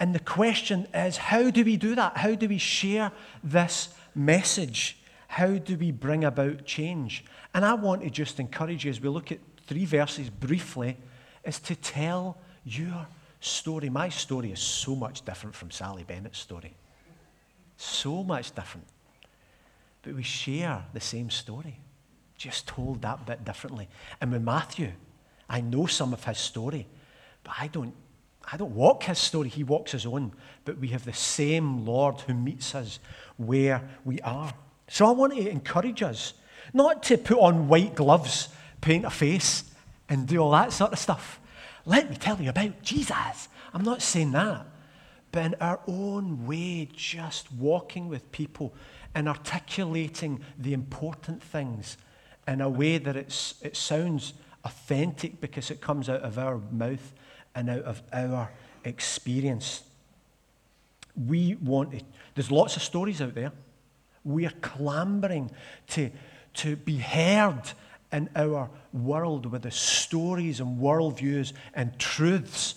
And 0.00 0.14
the 0.14 0.20
question 0.20 0.88
is 0.94 1.16
how 1.16 1.50
do 1.50 1.64
we 1.64 1.76
do 1.76 1.94
that? 1.94 2.16
How 2.16 2.34
do 2.34 2.48
we 2.48 2.58
share 2.58 3.12
this 3.42 3.90
message? 4.14 4.98
How 5.28 5.58
do 5.58 5.76
we 5.76 5.90
bring 5.90 6.24
about 6.24 6.64
change? 6.64 7.24
And 7.52 7.64
I 7.64 7.74
want 7.74 8.02
to 8.02 8.10
just 8.10 8.40
encourage 8.40 8.84
you 8.84 8.90
as 8.90 9.00
we 9.00 9.08
look 9.08 9.30
at 9.30 9.38
three 9.66 9.84
verses 9.84 10.30
briefly, 10.30 10.96
is 11.44 11.58
to 11.60 11.76
tell 11.76 12.38
your 12.64 13.06
story. 13.40 13.88
My 13.88 14.08
story 14.08 14.52
is 14.52 14.60
so 14.60 14.94
much 14.94 15.24
different 15.24 15.54
from 15.54 15.70
Sally 15.70 16.04
Bennett's 16.04 16.38
story. 16.38 16.74
So 17.84 18.24
much 18.24 18.54
different. 18.54 18.86
But 20.02 20.14
we 20.14 20.22
share 20.22 20.84
the 20.94 21.00
same 21.00 21.28
story, 21.28 21.78
just 22.36 22.66
told 22.66 23.02
that 23.02 23.26
bit 23.26 23.44
differently. 23.44 23.88
And 24.20 24.32
with 24.32 24.42
Matthew, 24.42 24.92
I 25.50 25.60
know 25.60 25.84
some 25.84 26.14
of 26.14 26.24
his 26.24 26.38
story, 26.38 26.86
but 27.42 27.54
I 27.60 27.68
don't, 27.68 27.94
I 28.50 28.56
don't 28.56 28.74
walk 28.74 29.04
his 29.04 29.18
story. 29.18 29.50
He 29.50 29.64
walks 29.64 29.92
his 29.92 30.06
own. 30.06 30.32
But 30.64 30.78
we 30.78 30.88
have 30.88 31.04
the 31.04 31.12
same 31.12 31.84
Lord 31.84 32.22
who 32.22 32.32
meets 32.32 32.74
us 32.74 32.98
where 33.36 33.82
we 34.04 34.18
are. 34.20 34.54
So 34.88 35.06
I 35.06 35.10
want 35.10 35.34
to 35.34 35.48
encourage 35.48 36.02
us 36.02 36.32
not 36.72 37.02
to 37.04 37.18
put 37.18 37.38
on 37.38 37.68
white 37.68 37.94
gloves, 37.94 38.48
paint 38.80 39.04
a 39.04 39.10
face, 39.10 39.64
and 40.08 40.26
do 40.26 40.38
all 40.38 40.52
that 40.52 40.72
sort 40.72 40.92
of 40.92 40.98
stuff. 40.98 41.38
Let 41.84 42.08
me 42.08 42.16
tell 42.16 42.40
you 42.40 42.48
about 42.48 42.82
Jesus. 42.82 43.48
I'm 43.74 43.84
not 43.84 44.00
saying 44.00 44.32
that. 44.32 44.66
But 45.34 45.46
in 45.46 45.54
our 45.60 45.80
own 45.88 46.46
way, 46.46 46.88
just 46.94 47.52
walking 47.52 48.08
with 48.08 48.30
people 48.30 48.72
and 49.16 49.28
articulating 49.28 50.38
the 50.56 50.72
important 50.72 51.42
things 51.42 51.96
in 52.46 52.60
a 52.60 52.68
way 52.68 52.98
that 52.98 53.16
it's, 53.16 53.56
it 53.60 53.76
sounds 53.76 54.34
authentic 54.64 55.40
because 55.40 55.72
it 55.72 55.80
comes 55.80 56.08
out 56.08 56.20
of 56.20 56.38
our 56.38 56.58
mouth 56.70 57.12
and 57.52 57.68
out 57.68 57.82
of 57.82 58.00
our 58.12 58.52
experience. 58.84 59.82
We 61.16 61.56
want 61.56 61.94
it. 61.94 62.04
There's 62.36 62.52
lots 62.52 62.76
of 62.76 62.84
stories 62.84 63.20
out 63.20 63.34
there. 63.34 63.50
We 64.22 64.46
are 64.46 64.54
clambering 64.60 65.50
to, 65.88 66.12
to 66.54 66.76
be 66.76 66.98
heard 66.98 67.72
in 68.12 68.30
our 68.36 68.70
world 68.92 69.46
with 69.46 69.62
the 69.62 69.72
stories 69.72 70.60
and 70.60 70.78
worldviews 70.80 71.54
and 71.74 71.98
truths. 71.98 72.76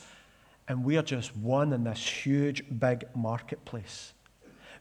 And 0.68 0.84
we 0.84 0.98
are 0.98 1.04
just 1.04 1.36
one 1.36 1.72
in 1.74 1.84
this 1.86 2.06
huge, 2.06 2.64
big 2.80 3.06
marketplace. 3.16 4.14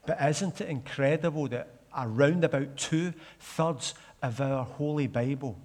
But 0.04 0.20
isn't 0.20 0.60
it 0.60 0.68
incredible 0.68 1.48
that 1.48 1.68
around 1.96 2.44
about 2.44 2.76
two 2.76 3.12
thirds 3.38 3.94
of 4.22 4.40
our 4.40 4.64
Holy 4.64 5.06
Bible 5.06 5.58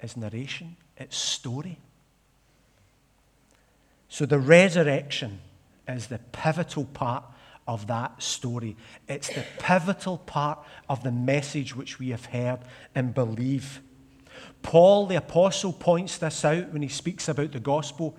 is 0.00 0.16
narration, 0.16 0.76
it's 0.96 1.16
story? 1.16 1.78
So 4.08 4.26
the 4.26 4.38
resurrection 4.38 5.40
is 5.86 6.06
the 6.06 6.18
pivotal 6.32 6.84
part 6.84 7.24
of 7.66 7.86
that 7.86 8.22
story. 8.22 8.76
It's 9.08 9.28
the 9.28 9.44
pivotal 9.58 10.18
part 10.18 10.58
of 10.88 11.02
the 11.02 11.12
message 11.12 11.76
which 11.76 11.98
we 11.98 12.08
have 12.10 12.26
heard 12.26 12.60
and 12.94 13.12
believe. 13.12 13.82
Paul 14.62 15.06
the 15.06 15.16
apostle 15.16 15.72
points 15.72 16.16
this 16.16 16.44
out 16.44 16.72
when 16.72 16.82
he 16.82 16.88
speaks 16.88 17.28
about 17.28 17.52
the 17.52 17.60
gospel 17.60 18.16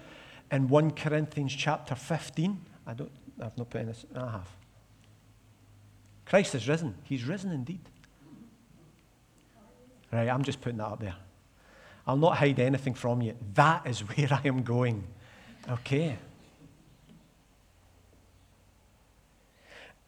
in 0.52 0.68
1 0.68 0.92
Corinthians 0.92 1.56
chapter 1.56 1.96
15. 1.96 2.60
I 2.88 2.94
don't 2.94 3.12
I've 3.42 3.58
not 3.58 3.70
put 3.70 3.82
in 3.82 3.88
this. 3.88 4.06
I 4.16 4.32
have. 4.32 4.50
Christ 6.26 6.56
is 6.56 6.68
risen. 6.68 6.96
He's 7.04 7.24
risen 7.24 7.52
indeed. 7.52 7.82
Right, 10.12 10.28
I'm 10.28 10.44
just 10.44 10.62
putting 10.62 10.78
that 10.80 10.88
up 10.88 11.00
there. 11.00 11.16
I'll 12.06 12.18
not 12.18 12.38
hide 12.38 12.60
anything 12.60 12.96
from 12.96 13.22
you. 13.22 13.36
That 13.54 13.86
is 13.86 14.00
where 14.16 14.28
I 14.32 14.42
am 14.48 14.64
going. 14.64 15.04
Okay. 15.70 16.18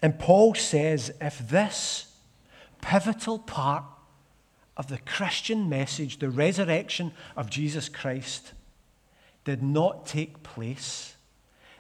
And 0.02 0.18
Paul 0.18 0.56
says 0.56 1.12
if 1.22 1.48
this 1.48 2.14
pivotal 2.82 3.38
part 3.38 3.84
of 4.76 4.88
the 4.88 4.98
Christian 4.98 5.70
message, 5.70 6.18
the 6.18 6.30
resurrection 6.30 7.12
of 7.38 7.50
Jesus 7.50 7.88
Christ, 7.88 8.54
did 9.44 9.64
not 9.64 10.06
take 10.06 10.44
place, 10.44 11.16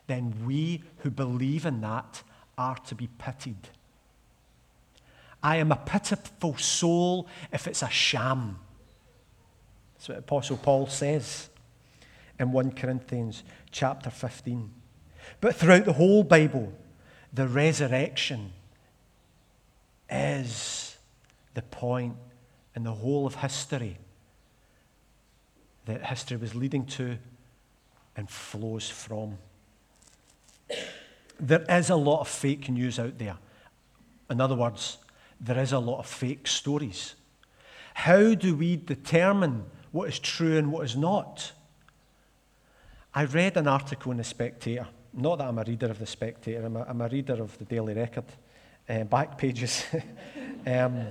then 0.07 0.33
we 0.45 0.83
who 0.97 1.09
believe 1.09 1.65
in 1.65 1.81
that 1.81 2.23
are 2.57 2.77
to 2.77 2.95
be 2.95 3.07
pitied. 3.17 3.69
I 5.43 5.57
am 5.57 5.71
a 5.71 5.75
pitiful 5.75 6.57
soul 6.57 7.27
if 7.51 7.67
it's 7.67 7.81
a 7.81 7.89
sham. 7.89 8.59
That's 9.95 10.09
what 10.09 10.17
Apostle 10.19 10.57
Paul 10.57 10.87
says 10.87 11.49
in 12.39 12.51
1 12.51 12.71
Corinthians 12.71 13.43
chapter 13.71 14.09
15. 14.09 14.71
But 15.39 15.55
throughout 15.55 15.85
the 15.85 15.93
whole 15.93 16.23
Bible, 16.23 16.73
the 17.33 17.47
resurrection 17.47 18.51
is 20.09 20.97
the 21.53 21.61
point 21.61 22.15
in 22.75 22.83
the 22.83 22.93
whole 22.93 23.25
of 23.25 23.35
history 23.35 23.97
that 25.85 26.05
history 26.05 26.37
was 26.37 26.53
leading 26.53 26.85
to 26.85 27.17
and 28.15 28.29
flows 28.29 28.89
from. 28.89 29.37
There 31.39 31.65
is 31.69 31.89
a 31.89 31.95
lot 31.95 32.21
of 32.21 32.27
fake 32.27 32.69
news 32.69 32.99
out 32.99 33.17
there. 33.17 33.37
In 34.29 34.39
other 34.39 34.55
words, 34.55 34.97
there 35.39 35.59
is 35.59 35.71
a 35.71 35.79
lot 35.79 35.99
of 35.99 36.05
fake 36.05 36.47
stories. 36.47 37.15
How 37.93 38.35
do 38.35 38.55
we 38.55 38.77
determine 38.77 39.65
what 39.91 40.09
is 40.09 40.19
true 40.19 40.57
and 40.57 40.71
what 40.71 40.85
is 40.85 40.95
not? 40.95 41.51
I 43.13 43.25
read 43.25 43.57
an 43.57 43.67
article 43.67 44.11
in 44.11 44.17
The 44.17 44.23
Spectator. 44.23 44.87
Not 45.13 45.39
that 45.39 45.47
I'm 45.47 45.57
a 45.57 45.63
reader 45.63 45.87
of 45.87 45.99
The 45.99 46.05
Spectator, 46.05 46.65
I'm 46.65 46.77
a, 46.77 46.83
I'm 46.83 47.01
a 47.01 47.09
reader 47.09 47.41
of 47.41 47.57
the 47.57 47.65
Daily 47.65 47.93
Record, 47.93 48.25
uh, 48.87 49.03
back 49.03 49.37
pages. 49.37 49.83
um, 50.65 51.07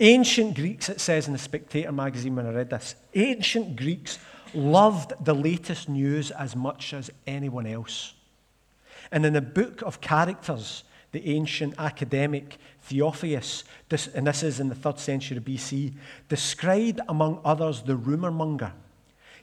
ancient 0.00 0.56
Greeks, 0.56 0.88
it 0.88 1.00
says 1.00 1.28
in 1.28 1.32
The 1.32 1.38
Spectator 1.38 1.92
magazine 1.92 2.34
when 2.34 2.46
I 2.46 2.50
read 2.50 2.70
this, 2.70 2.96
ancient 3.14 3.76
Greeks 3.76 4.18
loved 4.56 5.12
the 5.24 5.34
latest 5.34 5.88
news 5.88 6.30
as 6.30 6.56
much 6.56 6.92
as 6.94 7.10
anyone 7.26 7.66
else. 7.66 8.14
And 9.12 9.24
in 9.24 9.34
the 9.34 9.40
book 9.40 9.82
of 9.82 10.00
characters, 10.00 10.84
the 11.12 11.28
ancient 11.28 11.74
academic 11.78 12.58
Theophilus, 12.82 13.64
this, 13.88 14.06
and 14.08 14.26
this 14.26 14.42
is 14.42 14.60
in 14.60 14.68
the 14.68 14.74
third 14.74 14.98
century 14.98 15.38
BC, 15.40 15.92
described 16.28 17.00
among 17.08 17.40
others 17.44 17.82
the 17.82 17.96
rumour 17.96 18.30
monger 18.30 18.72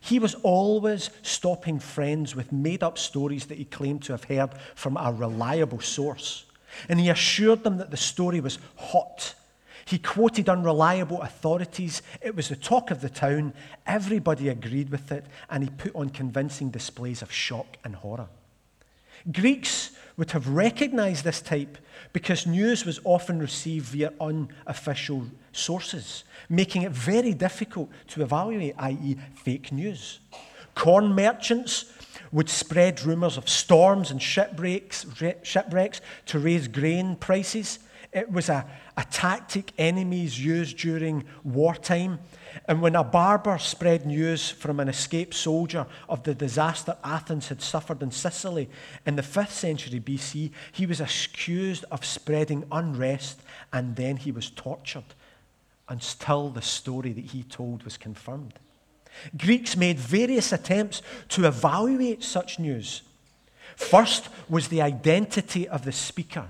he 0.04 0.20
was 0.20 0.36
always 0.44 1.12
stopping 1.22 1.80
friends 1.80 2.36
with 2.36 2.52
made 2.52 2.84
up 2.84 2.98
stories 2.98 3.46
that 3.46 3.58
he 3.58 3.64
claimed 3.64 4.04
to 4.04 4.12
have 4.12 4.26
heard 4.26 4.50
from 4.76 4.98
a 4.98 5.14
reliable 5.14 5.80
source. 5.80 6.44
And 6.90 7.00
he 7.00 7.08
assured 7.08 7.64
them 7.64 7.78
that 7.78 7.90
the 7.90 7.96
story 7.96 8.42
was 8.42 8.60
hot. 8.76 9.34
He 9.86 9.98
quoted 9.98 10.50
unreliable 10.50 11.22
authorities. 11.22 12.02
It 12.22 12.36
was 12.36 12.50
the 12.50 12.56
talk 12.56 12.92
of 12.92 13.02
the 13.02 13.10
town. 13.10 13.54
Everybody 13.86 14.50
agreed 14.50 14.90
with 14.90 15.12
it. 15.12 15.26
And 15.50 15.64
he 15.64 15.70
put 15.70 15.96
on 15.96 16.10
convincing 16.10 16.70
displays 16.70 17.22
of 17.22 17.32
shock 17.32 17.78
and 17.84 17.96
horror. 17.96 18.28
Greeks 19.32 19.92
would 20.18 20.32
have 20.32 20.48
recognized 20.48 21.24
this 21.24 21.42
type 21.42 21.78
because 22.12 22.46
news 22.46 22.86
was 22.86 23.00
often 23.04 23.40
received 23.40 23.88
via 23.88 24.12
unofficial 24.20 25.26
sources, 25.52 26.24
making 26.50 26.84
it 26.84 26.92
very 26.92 27.34
difficult 27.34 27.90
to 28.08 28.22
evaluate, 28.22 28.76
i.e., 28.78 29.18
fake 29.34 29.72
news. 29.72 30.20
Corn 30.76 31.14
merchants 31.14 31.86
would 32.32 32.50
spread 32.50 33.04
rumors 33.04 33.38
of 33.38 33.48
storms 33.48 34.12
and 34.12 34.22
shipwrecks, 34.22 35.06
shipwrecks 35.44 36.02
to 36.26 36.40
raise 36.40 36.68
grain 36.68 37.16
prices. 37.16 37.80
It 38.14 38.32
was 38.32 38.50
a, 38.50 38.66
a 38.96 39.04
tactic 39.10 39.74
enemies 39.78 40.44
used 40.44 40.78
during 40.78 41.24
wartime 41.44 42.20
and 42.68 42.82
when 42.82 42.96
a 42.96 43.04
barber 43.04 43.58
spread 43.58 44.06
news 44.06 44.52
from 44.52 44.80
an 44.80 44.88
escaped 44.88 45.34
soldier 45.34 45.88
of 46.08 46.24
the 46.24 46.36
disaster 46.36 46.96
Athens 47.04 47.50
had 47.50 47.62
suffered 47.62 48.04
in 48.04 48.12
Sicily 48.12 48.70
in 49.06 49.16
the 49.16 49.24
5th 49.24 49.50
century 49.50 50.00
BC, 50.00 50.52
he 50.72 50.86
was 50.86 51.02
accused 51.02 51.86
of 51.92 52.06
spreading 52.06 52.66
unrest 52.72 53.42
and 53.72 53.96
then 53.96 54.18
he 54.18 54.32
was 54.32 54.52
tortured 54.52 55.16
until 55.90 56.50
the 56.50 56.62
story 56.62 57.14
that 57.14 57.26
he 57.26 57.44
told 57.44 57.84
was 57.84 57.98
confirmed. 57.98 58.60
Greeks 59.38 59.76
made 59.76 60.00
various 60.00 60.52
attempts 60.52 61.02
to 61.30 61.46
evaluate 61.46 62.24
such 62.24 62.60
news. 62.60 63.02
First 63.76 64.30
was 64.50 64.68
the 64.68 64.82
identity 64.82 65.68
of 65.68 65.84
the 65.86 65.92
speaker. 65.92 66.50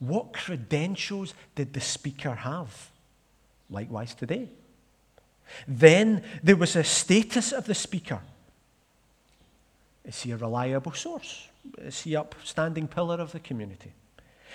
What 0.00 0.32
credentials 0.32 1.34
did 1.54 1.72
the 1.72 1.80
speaker 1.80 2.34
have? 2.34 2.90
Likewise 3.70 4.14
today. 4.14 4.48
Then 5.68 6.22
there 6.42 6.56
was 6.56 6.74
a 6.74 6.84
status 6.84 7.52
of 7.52 7.66
the 7.66 7.74
speaker. 7.74 8.20
Is 10.04 10.22
he 10.22 10.32
a 10.32 10.36
reliable 10.36 10.92
source? 10.92 11.48
Is 11.78 12.00
he 12.00 12.16
upstanding 12.16 12.88
pillar 12.88 13.20
of 13.20 13.32
the 13.32 13.40
community? 13.40 13.92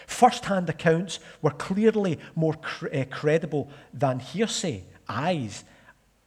First-hand 0.08 0.70
accounts 0.70 1.20
were 1.42 1.52
clearly 1.52 2.20
more 2.36 2.56
cre- 2.56 2.88
uh, 2.94 3.06
credible 3.06 3.70
than 3.94 4.20
hearsay. 4.20 4.84
Eyes 5.08 5.64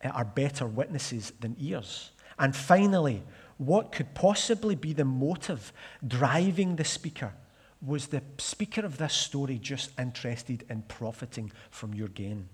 uh, 0.03 0.09
are 0.09 0.25
better 0.25 0.67
witnesses 0.67 1.33
than 1.41 1.57
ears. 1.59 2.11
And 2.39 2.55
finally, 2.55 3.23
what 3.59 3.91
could 3.93 4.15
possibly 4.15 4.77
be 4.77 4.93
the 4.93 5.05
motive 5.05 5.73
driving 6.07 6.77
the 6.77 6.85
speaker? 6.85 7.33
Was 7.81 8.09
the 8.09 8.23
speaker 8.39 8.85
of 8.85 8.99
this 8.99 9.15
story 9.15 9.59
just 9.59 9.91
interested 9.99 10.65
in 10.69 10.83
profiting 10.83 11.53
from 11.71 11.95
your 11.95 12.09
gain? 12.09 12.49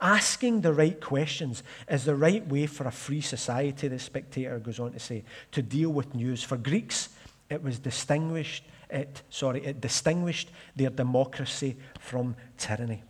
Asking 0.00 0.60
the 0.60 0.72
right 0.72 1.00
questions 1.00 1.62
is 1.88 2.04
the 2.04 2.16
right 2.16 2.46
way 2.46 2.66
for 2.66 2.86
a 2.86 2.90
free 2.90 3.20
society, 3.20 3.88
the 3.88 3.98
spectator 3.98 4.58
goes 4.58 4.80
on 4.80 4.92
to 4.92 4.98
say, 4.98 5.24
to 5.52 5.62
deal 5.62 5.90
with 5.90 6.14
news. 6.14 6.42
For 6.42 6.56
Greeks, 6.56 7.08
it 7.48 7.62
was 7.62 7.78
distinguished, 7.78 8.64
it, 8.90 9.22
sorry, 9.30 9.64
it 9.64 9.80
distinguished 9.80 10.50
their 10.74 10.90
democracy 10.90 11.76
from 12.00 12.36
tyranny. 12.58 13.02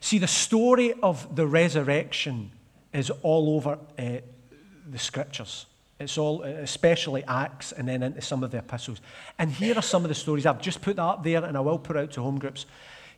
See, 0.00 0.18
the 0.18 0.28
story 0.28 0.92
of 1.02 1.34
the 1.34 1.46
resurrection 1.46 2.52
is 2.92 3.10
all 3.22 3.56
over 3.56 3.78
uh, 3.98 4.18
the 4.88 4.98
scriptures. 4.98 5.66
It's 5.98 6.16
all, 6.16 6.42
especially 6.42 7.24
Acts 7.24 7.72
and 7.72 7.88
then 7.88 8.02
into 8.02 8.20
some 8.20 8.44
of 8.44 8.50
the 8.50 8.58
epistles. 8.58 9.00
And 9.38 9.50
here 9.50 9.76
are 9.76 9.82
some 9.82 10.04
of 10.04 10.08
the 10.08 10.14
stories. 10.14 10.46
I've 10.46 10.62
just 10.62 10.80
put 10.80 10.96
that 10.96 11.02
up 11.02 11.24
there 11.24 11.44
and 11.44 11.56
I 11.56 11.60
will 11.60 11.78
put 11.78 11.96
out 11.96 12.12
to 12.12 12.22
home 12.22 12.38
groups. 12.38 12.66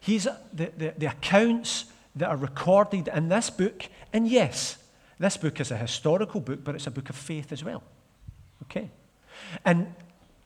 He's, 0.00 0.26
the, 0.52 0.72
the, 0.76 0.94
the 0.96 1.06
accounts 1.06 1.86
that 2.16 2.28
are 2.28 2.36
recorded 2.36 3.08
in 3.08 3.28
this 3.28 3.50
book, 3.50 3.86
and 4.12 4.26
yes, 4.26 4.78
this 5.18 5.36
book 5.36 5.60
is 5.60 5.70
a 5.70 5.76
historical 5.76 6.40
book, 6.40 6.64
but 6.64 6.74
it's 6.74 6.86
a 6.86 6.90
book 6.90 7.10
of 7.10 7.16
faith 7.16 7.52
as 7.52 7.62
well. 7.62 7.82
Okay? 8.62 8.90
And, 9.64 9.94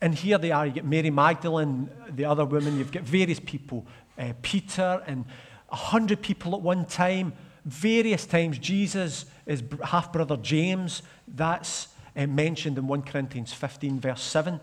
and 0.01 0.15
here 0.15 0.37
they 0.37 0.51
are. 0.51 0.67
You 0.67 0.73
get 0.73 0.85
Mary 0.85 1.11
Magdalene, 1.11 1.89
the 2.11 2.25
other 2.25 2.45
women, 2.45 2.79
you've 2.79 2.91
got 2.91 3.05
various 3.05 3.39
people, 3.39 3.87
uh, 4.19 4.33
Peter, 4.43 5.03
and 5.07 5.25
a 5.71 5.77
hundred 5.77 6.21
people 6.21 6.55
at 6.55 6.61
one 6.61 6.85
time. 6.85 7.33
Various 7.65 8.27
times, 8.27 8.59
Jesus 8.59 9.25
his 9.47 9.63
half 9.85 10.13
brother 10.13 10.37
James. 10.37 11.03
That's 11.29 11.89
uh, 12.17 12.27
mentioned 12.27 12.79
in 12.79 12.87
1 12.87 13.03
Corinthians 13.03 13.53
15, 13.53 14.01
verse 14.01 14.23
7. 14.23 14.61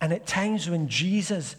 And 0.00 0.12
at 0.12 0.26
times 0.26 0.68
when 0.68 0.88
Jesus, 0.88 1.56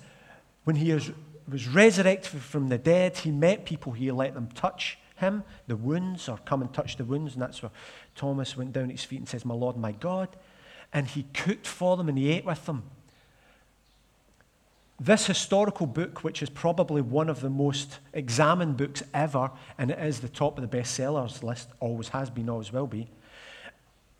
when 0.63 0.75
he 0.75 0.91
is, 0.91 1.11
was 1.47 1.67
resurrected 1.67 2.41
from 2.41 2.69
the 2.69 2.77
dead, 2.77 3.17
he 3.17 3.31
met 3.31 3.65
people, 3.65 3.91
he 3.91 4.11
let 4.11 4.33
them 4.33 4.49
touch 4.53 4.97
him, 5.17 5.43
the 5.67 5.75
wounds, 5.75 6.27
or 6.27 6.37
come 6.45 6.61
and 6.61 6.73
touch 6.73 6.97
the 6.97 7.05
wounds. 7.05 7.33
And 7.33 7.41
that's 7.41 7.61
where 7.61 7.71
Thomas 8.15 8.57
went 8.57 8.73
down 8.73 8.85
at 8.85 8.91
his 8.91 9.03
feet 9.03 9.19
and 9.19 9.29
says, 9.29 9.45
My 9.45 9.53
Lord, 9.53 9.77
my 9.77 9.91
God. 9.91 10.29
And 10.91 11.07
he 11.07 11.25
cooked 11.33 11.67
for 11.67 11.95
them 11.95 12.09
and 12.09 12.17
he 12.17 12.29
ate 12.29 12.45
with 12.45 12.65
them. 12.65 12.83
This 14.99 15.25
historical 15.25 15.87
book, 15.87 16.23
which 16.23 16.43
is 16.43 16.49
probably 16.49 17.01
one 17.01 17.27
of 17.27 17.41
the 17.41 17.49
most 17.49 17.97
examined 18.13 18.77
books 18.77 19.01
ever, 19.15 19.49
and 19.77 19.89
it 19.89 19.97
is 19.97 20.19
the 20.19 20.29
top 20.29 20.59
of 20.59 20.69
the 20.69 20.77
bestsellers 20.77 21.41
list, 21.41 21.69
always 21.79 22.09
has 22.09 22.29
been, 22.29 22.49
always 22.49 22.71
will 22.71 22.85
be, 22.85 23.09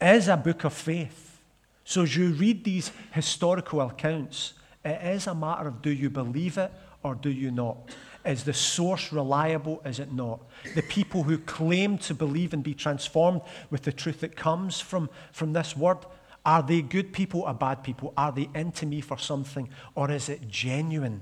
is 0.02 0.28
a 0.28 0.38
book 0.38 0.64
of 0.64 0.74
faith. 0.74 1.40
So 1.84 2.04
as 2.04 2.16
you 2.16 2.30
read 2.30 2.64
these 2.64 2.92
historical 3.12 3.82
accounts, 3.82 4.54
it 4.84 5.02
is 5.04 5.28
a 5.28 5.36
matter 5.36 5.68
of 5.68 5.82
do 5.82 5.92
you 5.92 6.10
believe 6.10 6.58
it 6.58 6.72
or 7.04 7.16
do 7.16 7.30
you 7.30 7.52
not? 7.52 7.78
Is 8.26 8.44
the 8.44 8.54
source 8.54 9.12
reliable? 9.12 9.82
Is 9.84 10.00
it 10.00 10.14
not? 10.14 10.42
The 10.76 10.84
people 10.84 11.24
who 11.24 11.38
claim 11.40 11.98
to 12.00 12.14
believe 12.14 12.54
and 12.54 12.64
be 12.64 12.74
transformed 12.74 13.42
with 13.70 13.82
the 13.82 13.92
truth 13.92 14.22
that 14.22 14.36
comes 14.36 14.80
from, 14.80 15.10
from 15.32 15.54
this 15.54 15.76
word, 15.76 15.98
are 16.46 16.64
they 16.64 16.82
good 16.82 17.14
people 17.14 17.42
or 17.42 17.54
bad 17.54 17.84
people? 17.84 18.14
Are 18.18 18.32
they 18.32 18.50
into 18.54 18.86
me 18.86 19.02
for 19.02 19.18
something 19.18 19.70
or 19.96 20.12
is 20.12 20.30
it 20.30 20.48
genuine? 20.48 21.22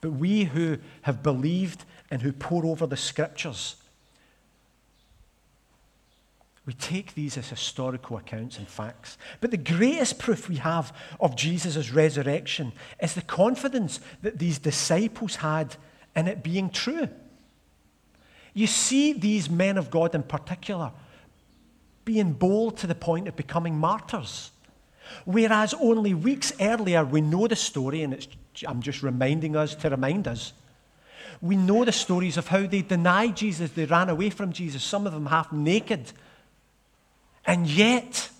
But 0.00 0.12
we 0.12 0.44
who 0.44 0.78
have 1.02 1.22
believed 1.22 1.84
and 2.10 2.22
who 2.22 2.32
pore 2.32 2.66
over 2.66 2.86
the 2.86 2.96
scriptures, 2.96 3.76
we 6.66 6.72
take 6.72 7.14
these 7.14 7.36
as 7.36 7.50
historical 7.50 8.16
accounts 8.16 8.58
and 8.58 8.66
facts. 8.66 9.18
But 9.40 9.50
the 9.50 9.58
greatest 9.58 10.18
proof 10.18 10.48
we 10.48 10.56
have 10.56 10.96
of 11.20 11.36
Jesus' 11.36 11.90
resurrection 11.90 12.72
is 13.00 13.14
the 13.14 13.22
confidence 13.22 14.00
that 14.22 14.38
these 14.38 14.58
disciples 14.58 15.36
had 15.36 15.76
in 16.16 16.26
it 16.26 16.42
being 16.42 16.70
true. 16.70 17.08
You 18.54 18.66
see 18.66 19.12
these 19.12 19.50
men 19.50 19.76
of 19.76 19.90
God 19.90 20.14
in 20.14 20.22
particular 20.22 20.92
being 22.04 22.32
bold 22.32 22.78
to 22.78 22.86
the 22.86 22.94
point 22.94 23.28
of 23.28 23.36
becoming 23.36 23.76
martyrs. 23.76 24.50
Whereas 25.24 25.74
only 25.74 26.14
weeks 26.14 26.52
earlier, 26.60 27.04
we 27.04 27.20
know 27.20 27.46
the 27.46 27.56
story, 27.56 28.02
and 28.02 28.26
I'm 28.66 28.80
just 28.80 29.02
reminding 29.02 29.54
us 29.54 29.74
to 29.76 29.90
remind 29.90 30.28
us. 30.28 30.54
We 31.42 31.56
know 31.56 31.84
the 31.84 31.92
stories 31.92 32.36
of 32.36 32.48
how 32.48 32.66
they 32.66 32.82
denied 32.82 33.36
Jesus, 33.36 33.72
they 33.72 33.84
ran 33.84 34.08
away 34.08 34.30
from 34.30 34.52
Jesus, 34.52 34.82
some 34.82 35.06
of 35.06 35.12
them 35.12 35.26
half 35.26 35.52
naked 35.52 36.12
and 37.46 37.66
yet, 37.66 38.30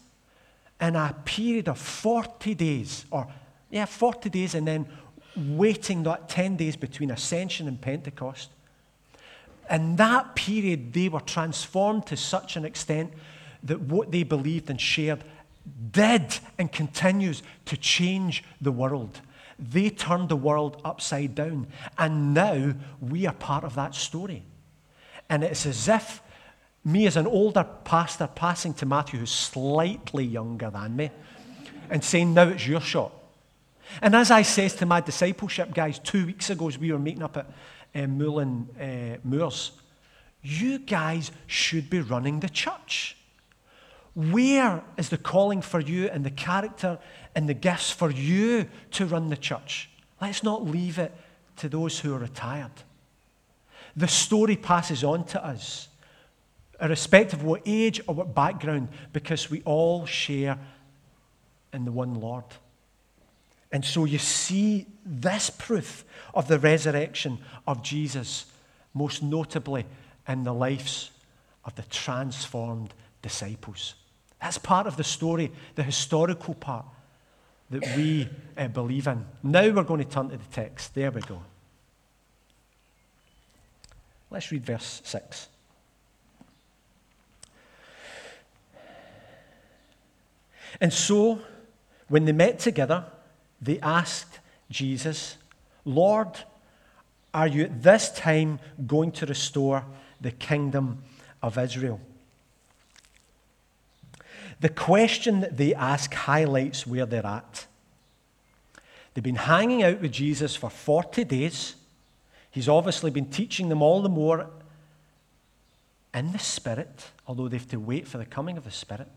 in 0.81 0.97
a 0.97 1.15
period 1.25 1.69
of 1.69 1.79
40 1.79 2.55
days, 2.55 3.05
or 3.11 3.27
yeah, 3.71 3.85
40 3.85 4.31
days, 4.31 4.55
and 4.55 4.67
then 4.67 4.87
waiting 5.37 6.03
that 6.05 6.29
10 6.29 6.57
days 6.57 6.77
between 6.77 7.11
Ascension 7.11 7.69
and 7.69 7.81
Pentecost, 7.81 8.51
in 9.71 9.97
that 9.97 10.35
period, 10.35 10.93
they 10.93 11.09
were 11.09 11.21
transformed 11.21 12.07
to 12.07 12.17
such 12.17 12.57
an 12.57 12.65
extent 12.65 13.13
that 13.63 13.81
what 13.81 14.11
they 14.11 14.23
believed 14.23 14.69
and 14.69 14.81
shared 14.81 15.25
did 15.91 16.39
and 16.59 16.71
continues 16.71 17.43
to 17.65 17.77
change 17.77 18.45
the 18.61 18.73
world. 18.73 19.21
They 19.59 19.89
turned 19.89 20.29
the 20.29 20.37
world 20.37 20.81
upside 20.85 21.35
down. 21.35 21.69
And 21.97 22.35
now 22.35 22.75
we 23.01 23.27
are 23.27 23.35
part 23.35 23.65
of 23.65 23.75
that 23.77 23.95
story. 23.95 24.43
And 25.31 25.43
it's 25.43 25.65
as 25.65 25.89
if 25.89 26.21
me 26.85 27.07
as 27.07 27.17
an 27.17 27.27
older 27.27 27.67
pastor 27.85 28.29
passing 28.35 28.75
to 28.75 28.87
Matthew, 28.87 29.21
who's 29.21 29.31
slightly 29.31 30.25
younger 30.25 30.71
than 30.71 30.97
me, 30.97 31.11
and 31.91 32.05
saying, 32.05 32.35
Now 32.35 32.49
it's 32.49 32.67
your 32.67 32.81
shot. 32.81 33.13
And 34.03 34.15
as 34.15 34.31
I 34.31 34.43
says 34.43 34.75
to 34.77 34.87
my 34.87 35.01
discipleship 35.01 35.75
guys 35.75 35.99
two 35.99 36.27
weeks 36.27 36.51
ago, 36.51 36.69
as 36.69 36.79
we 36.79 36.93
were 36.93 36.99
meeting 36.99 37.23
up 37.23 37.37
at 37.37 37.47
uh, 37.95 38.07
Moulin 38.07 38.69
uh, 38.81 39.19
Moors, 39.25 39.73
you 40.43 40.79
guys 40.79 41.31
should 41.47 41.89
be 41.89 42.01
running 42.01 42.41
the 42.41 42.49
church. 42.49 43.17
Where 44.15 44.83
is 44.97 45.09
the 45.09 45.19
calling 45.19 45.63
for 45.63 45.81
you 45.81 46.09
and 46.09 46.25
the 46.25 46.31
character 46.31 46.99
and 47.35 47.49
the 47.49 47.55
gifts 47.55 47.91
for 47.91 48.11
you 48.11 48.69
to 48.93 49.07
run 49.07 49.31
the 49.31 49.37
church? 49.37 49.91
Let's 50.21 50.43
not 50.43 50.65
leave 50.65 50.99
it 50.99 51.13
to 51.57 51.69
those 51.69 51.99
who 51.99 52.15
are 52.15 52.19
retired. 52.19 52.71
The 53.97 54.09
story 54.09 54.57
passes 54.57 55.03
on 55.03 55.25
to 55.27 55.45
us 55.45 55.89
irrespective 56.81 57.41
of 57.41 57.45
what 57.45 57.63
age 57.67 58.01
or 58.07 58.15
what 58.15 58.35
background, 58.35 58.89
because 59.13 59.51
we 59.51 59.63
all 59.65 60.07
share 60.07 60.59
in 61.73 61.85
the 61.85 61.93
one 61.93 62.15
Lord. 62.15 62.45
And 63.73 63.85
so 63.85 64.05
you 64.05 64.19
see 64.19 64.87
this 65.05 65.51
proof 65.51 66.05
of 66.33 66.47
the 66.47 66.59
resurrection 66.59 67.39
of 67.67 67.83
Jesus, 67.83 68.47
most 68.95 69.23
notably 69.23 69.85
in 70.29 70.45
the 70.45 70.55
lives 70.55 71.11
of 71.65 71.75
the 71.75 71.83
transformed 71.83 72.95
disciples. 73.23 73.95
That's 74.41 74.59
part 74.59 74.87
of 74.87 74.97
the 74.97 75.05
story, 75.05 75.51
the 75.75 75.83
historical 75.83 76.55
part 76.55 76.85
that 77.71 77.97
we 77.97 78.29
uh, 78.57 78.69
believe 78.69 79.07
in. 79.07 79.25
Now 79.43 79.69
we're 79.71 79.83
going 79.83 80.05
to 80.05 80.09
turn 80.09 80.29
to 80.29 80.37
the 80.37 80.45
text. 80.53 80.95
There 80.95 81.11
we 81.11 81.23
go. 81.23 81.43
Let's 84.31 84.53
read 84.53 84.65
verse 84.65 85.01
6. 85.05 85.49
And 90.81 90.93
so, 90.93 91.41
when 92.09 92.25
they 92.25 92.33
met 92.33 92.59
together, 92.59 93.05
they 93.61 93.79
asked 93.81 94.41
Jesus, 94.71 95.37
Lord, 95.85 96.29
are 97.33 97.47
you 97.47 97.65
at 97.65 97.83
this 97.83 98.11
time 98.11 98.61
going 98.87 99.13
to 99.13 99.27
restore 99.27 99.85
the 100.21 100.31
kingdom 100.31 101.03
of 101.43 101.59
Israel? 101.59 102.01
The 104.61 104.69
question 104.69 105.41
that 105.41 105.57
they 105.57 105.75
ask 105.75 106.15
highlights 106.15 106.87
where 106.87 107.07
they're 107.07 107.27
at. 107.27 107.67
They've 109.13 109.25
been 109.25 109.37
hanging 109.37 109.83
out 109.83 110.01
with 110.01 110.13
Jesus 110.13 110.57
for 110.57 110.71
40 110.71 111.25
days. 111.25 111.75
He's 112.51 112.69
obviously 112.69 113.11
been 113.11 113.31
teaching 113.31 113.69
them 113.69 113.83
all 113.83 114.01
the 114.01 114.09
more 114.09 114.49
in 116.13 116.33
the 116.33 116.39
Spirit, 116.39 117.11
although 117.27 117.49
they 117.49 117.59
have 117.59 117.69
to 117.69 117.81
wait 117.81 118.07
for 118.07 118.19
the 118.19 118.25
coming 118.25 118.57
of 118.57 118.65
the 118.65 118.71
Spirit. 118.71 119.09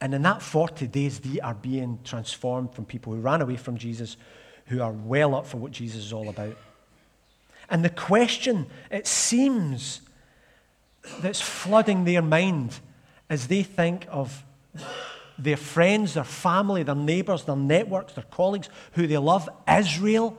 And 0.00 0.14
in 0.14 0.22
that 0.22 0.42
40 0.42 0.86
days, 0.88 1.20
they 1.20 1.40
are 1.40 1.54
being 1.54 1.98
transformed 2.04 2.74
from 2.74 2.84
people 2.84 3.14
who 3.14 3.20
ran 3.20 3.40
away 3.40 3.56
from 3.56 3.78
Jesus, 3.78 4.16
who 4.66 4.82
are 4.82 4.92
well 4.92 5.34
up 5.34 5.46
for 5.46 5.56
what 5.56 5.72
Jesus 5.72 6.06
is 6.06 6.12
all 6.12 6.28
about. 6.28 6.56
And 7.70 7.84
the 7.84 7.90
question, 7.90 8.66
it 8.90 9.06
seems, 9.06 10.02
that's 11.20 11.40
flooding 11.40 12.04
their 12.04 12.22
mind 12.22 12.78
as 13.30 13.46
they 13.46 13.62
think 13.62 14.06
of 14.10 14.44
their 15.38 15.56
friends, 15.56 16.14
their 16.14 16.24
family, 16.24 16.82
their 16.82 16.94
neighbors, 16.94 17.44
their 17.44 17.56
networks, 17.56 18.12
their 18.12 18.24
colleagues, 18.24 18.68
who 18.92 19.06
they 19.06 19.18
love, 19.18 19.48
Israel. 19.68 20.36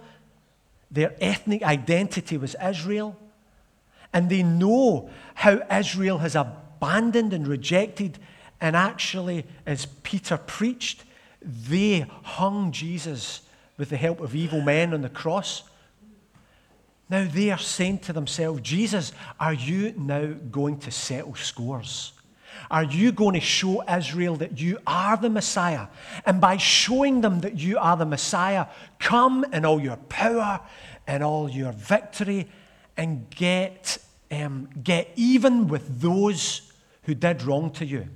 Their 0.92 1.16
ethnic 1.20 1.64
identity 1.64 2.38
was 2.38 2.56
Israel. 2.64 3.18
And 4.14 4.30
they 4.30 4.44
know 4.44 5.10
how 5.34 5.62
Israel 5.70 6.20
has 6.20 6.36
abandoned 6.36 7.34
and 7.34 7.48
rejected 7.48 8.20
and 8.62 8.76
actually, 8.76 9.46
as 9.66 9.86
Peter 10.04 10.38
preached, 10.38 11.04
they 11.42 12.06
hung 12.24 12.72
Jesus 12.72 13.42
with 13.78 13.90
the 13.90 13.98
help 13.98 14.22
of 14.22 14.36
evil 14.36 14.62
men 14.62 14.94
on 14.94 15.02
the 15.02 15.10
cross. 15.10 15.64
Now 17.10 17.28
they 17.30 17.52
are 17.52 17.60
saying 17.60 18.00
to 18.00 18.14
themselves, 18.14 18.62
Jesus, 18.62 19.12
are 19.40 19.54
you 19.54 19.94
now 19.98 20.34
going 20.52 20.80
to 20.80 20.92
settle 20.92 21.36
scores? 21.36 22.14
Are 22.72 22.84
you 22.84 23.12
going 23.12 23.34
to 23.34 23.42
show 23.42 23.84
Israel 23.88 24.38
that 24.38 24.60
you 24.60 24.80
are 24.88 25.18
the 25.18 25.30
Messiah? 25.30 25.88
And 26.26 26.42
by 26.42 26.58
showing 26.58 27.22
them 27.22 27.42
that 27.42 27.60
you 27.60 27.78
are 27.78 27.98
the 27.98 28.06
Messiah, 28.06 28.68
come 28.98 29.46
in 29.54 29.66
all 29.66 29.80
your 29.80 29.98
power 29.98 30.62
and 31.06 31.24
all 31.24 31.50
your 31.50 31.74
victory 31.74 32.48
and 32.98 33.30
get, 33.30 33.98
um, 34.32 34.70
get 34.82 35.12
even 35.16 35.68
with 35.68 36.02
those 36.02 36.72
who 37.04 37.14
did 37.14 37.44
wrong 37.44 37.70
to 37.72 37.86
you. 37.86 38.08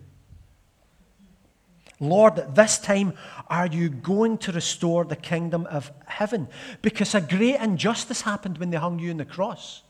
Lord, 2.00 2.40
at 2.40 2.56
this 2.56 2.80
time, 2.80 3.14
are 3.48 3.68
you 3.68 3.90
going 3.90 4.38
to 4.40 4.52
restore 4.52 5.04
the 5.04 5.18
kingdom 5.18 5.66
of 5.68 5.92
heaven? 6.06 6.48
Because 6.82 7.14
a 7.14 7.22
great 7.22 7.60
injustice 7.60 8.22
happened 8.22 8.58
when 8.58 8.70
they 8.70 8.78
hung 8.78 9.00
you 9.00 9.12
on 9.12 9.18
the 9.18 9.26
cross. 9.26 9.84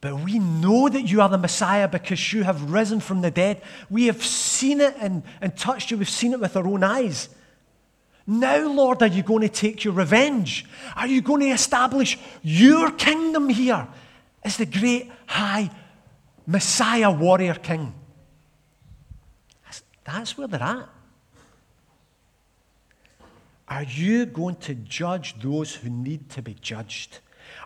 But 0.00 0.20
we 0.20 0.38
know 0.38 0.88
that 0.88 1.02
you 1.02 1.20
are 1.20 1.28
the 1.28 1.38
Messiah 1.38 1.88
because 1.88 2.32
you 2.32 2.44
have 2.44 2.70
risen 2.70 3.00
from 3.00 3.20
the 3.20 3.30
dead. 3.30 3.60
We 3.90 4.06
have 4.06 4.24
seen 4.24 4.80
it 4.80 4.94
and, 4.98 5.22
and 5.40 5.56
touched 5.56 5.90
you. 5.90 5.98
We've 5.98 6.08
seen 6.08 6.32
it 6.32 6.40
with 6.40 6.56
our 6.56 6.66
own 6.66 6.82
eyes. 6.82 7.28
Now, 8.26 8.68
Lord, 8.68 9.02
are 9.02 9.08
you 9.08 9.22
going 9.22 9.42
to 9.42 9.48
take 9.48 9.84
your 9.84 9.92
revenge? 9.92 10.64
Are 10.96 11.06
you 11.06 11.20
going 11.20 11.40
to 11.40 11.48
establish 11.48 12.16
your 12.42 12.92
kingdom 12.92 13.48
here 13.48 13.88
as 14.42 14.56
the 14.56 14.66
great 14.66 15.10
high 15.26 15.70
Messiah 16.46 17.10
warrior 17.10 17.54
king? 17.54 17.92
That's, 20.12 20.36
where 20.36 20.48
they're 20.48 20.62
at. 20.62 20.88
Are 23.68 23.84
you 23.84 24.26
going 24.26 24.56
to 24.56 24.74
judge 24.74 25.40
those 25.40 25.74
who 25.76 25.88
need 25.88 26.28
to 26.30 26.42
be 26.42 26.54
judged? 26.54 27.18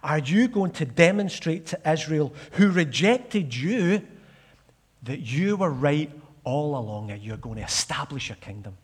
Are 0.02 0.18
you 0.18 0.48
going 0.48 0.72
to 0.72 0.85
demonstrate 0.85 1.66
to 1.66 1.90
Israel, 1.90 2.35
who 2.52 2.70
rejected 2.70 3.54
you, 3.54 4.02
that 5.02 5.20
you 5.20 5.57
were 5.57 5.70
right 5.70 6.11
all 6.44 6.76
along 6.76 7.11
and 7.11 7.22
you're 7.22 7.38
going 7.38 7.57
to 7.57 7.62
establish 7.62 8.30
a 8.30 8.35
kingdom? 8.35 8.76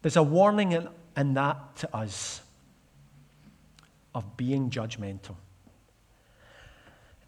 There's 0.00 0.16
a 0.16 0.22
warning 0.22 0.72
in, 0.72 0.88
in 1.16 1.34
that 1.34 1.76
to 1.76 1.94
us 1.94 2.40
of 4.14 4.36
being 4.38 4.70
judgmental. 4.70 5.36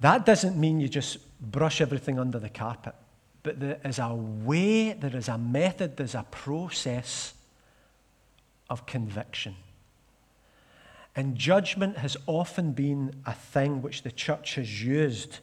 That 0.00 0.24
doesn't 0.24 0.56
mean 0.56 0.80
you 0.80 0.88
just 0.88 1.18
brush 1.40 1.82
everything 1.82 2.18
under 2.18 2.38
the 2.38 2.48
carpet, 2.48 2.94
but 3.42 3.61
there 3.61 3.79
is 3.85 3.98
a 3.98 4.14
way, 4.14 4.92
there 4.92 5.16
is 5.16 5.29
a 5.29 5.38
method, 5.38 5.96
there's 5.96 6.14
a 6.14 6.26
process 6.31 7.35
of 8.68 8.87
conviction. 8.87 9.57
And 11.16 11.37
judgment 11.37 11.98
has 11.98 12.16
often 12.26 12.72
been 12.72 13.14
a 13.26 13.33
thing 13.33 13.83
which 13.83 14.03
the 14.03 14.12
church 14.12 14.55
has 14.55 14.83
used 14.83 15.40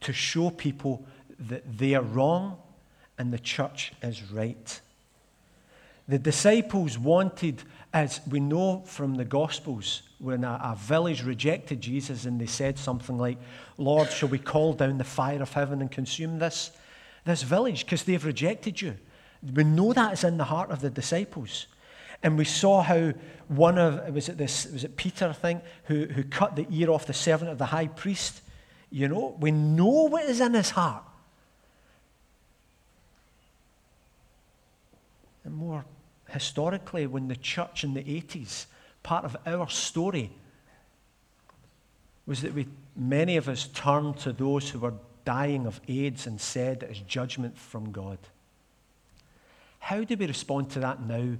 to 0.00 0.12
show 0.12 0.50
people 0.50 1.06
that 1.38 1.78
they 1.78 1.94
are 1.94 2.02
wrong 2.02 2.58
and 3.18 3.32
the 3.32 3.38
church 3.38 3.92
is 4.02 4.30
right. 4.30 4.80
The 6.08 6.18
disciples 6.18 6.98
wanted, 6.98 7.62
as 7.92 8.20
we 8.28 8.40
know 8.40 8.82
from 8.86 9.16
the 9.16 9.24
Gospels, 9.24 10.02
when 10.18 10.44
a, 10.44 10.60
a, 10.62 10.76
village 10.76 11.24
rejected 11.24 11.80
Jesus 11.80 12.26
and 12.26 12.40
they 12.40 12.46
said 12.46 12.78
something 12.78 13.18
like, 13.18 13.38
Lord, 13.76 14.10
shall 14.10 14.28
we 14.28 14.38
call 14.38 14.72
down 14.72 14.98
the 14.98 15.04
fire 15.04 15.42
of 15.42 15.52
heaven 15.52 15.80
and 15.80 15.90
consume 15.90 16.38
this, 16.38 16.70
this 17.26 17.42
village 17.42 17.84
because 17.84 18.04
they've 18.04 18.24
rejected 18.24 18.80
you? 18.80 18.96
We 19.54 19.64
know 19.64 19.92
that 19.92 20.14
is 20.14 20.24
in 20.24 20.38
the 20.38 20.44
heart 20.44 20.70
of 20.70 20.80
the 20.80 20.88
disciples. 20.88 21.66
And 22.22 22.38
we 22.38 22.44
saw 22.44 22.82
how 22.82 23.12
one 23.48 23.78
of, 23.78 24.14
was 24.14 24.28
it, 24.28 24.38
this, 24.38 24.66
was 24.72 24.84
it 24.84 24.96
Peter, 24.96 25.28
I 25.28 25.32
think, 25.32 25.62
who, 25.84 26.06
who 26.06 26.24
cut 26.24 26.56
the 26.56 26.66
ear 26.70 26.90
off 26.90 27.06
the 27.06 27.12
servant 27.12 27.50
of 27.50 27.58
the 27.58 27.66
high 27.66 27.88
priest? 27.88 28.40
You 28.90 29.08
know, 29.08 29.36
we 29.38 29.50
know 29.50 30.08
what 30.08 30.24
is 30.24 30.40
in 30.40 30.54
his 30.54 30.70
heart. 30.70 31.04
And 35.44 35.54
more 35.54 35.84
historically, 36.30 37.06
when 37.06 37.28
the 37.28 37.36
church 37.36 37.84
in 37.84 37.94
the 37.94 38.02
80s, 38.02 38.66
part 39.02 39.24
of 39.24 39.36
our 39.46 39.68
story 39.68 40.32
was 42.26 42.42
that 42.42 42.52
we, 42.52 42.66
many 42.96 43.36
of 43.36 43.48
us 43.48 43.68
turned 43.68 44.16
to 44.18 44.32
those 44.32 44.68
who 44.70 44.80
were 44.80 44.94
dying 45.26 45.66
of 45.66 45.80
AIDS 45.88 46.26
and 46.26 46.40
said 46.40 46.86
is 46.88 47.00
judgment 47.00 47.58
from 47.58 47.92
God. 47.92 48.18
How 49.80 50.02
do 50.02 50.16
we 50.16 50.26
respond 50.26 50.70
to 50.70 50.80
that 50.80 51.02
now 51.02 51.36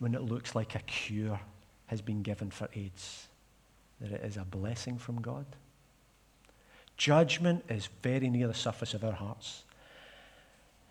when 0.00 0.14
it 0.14 0.22
looks 0.22 0.54
like 0.54 0.74
a 0.74 0.80
cure 0.80 1.40
has 1.86 2.02
been 2.02 2.22
given 2.22 2.50
for 2.50 2.68
AIDS, 2.74 3.28
that 4.00 4.12
it 4.12 4.22
is 4.24 4.36
a 4.36 4.44
blessing 4.44 4.98
from 4.98 5.22
God. 5.22 5.46
Judgment 6.96 7.64
is 7.68 7.88
very 8.02 8.28
near 8.28 8.48
the 8.48 8.54
surface 8.54 8.92
of 8.92 9.04
our 9.04 9.12
hearts. 9.12 9.62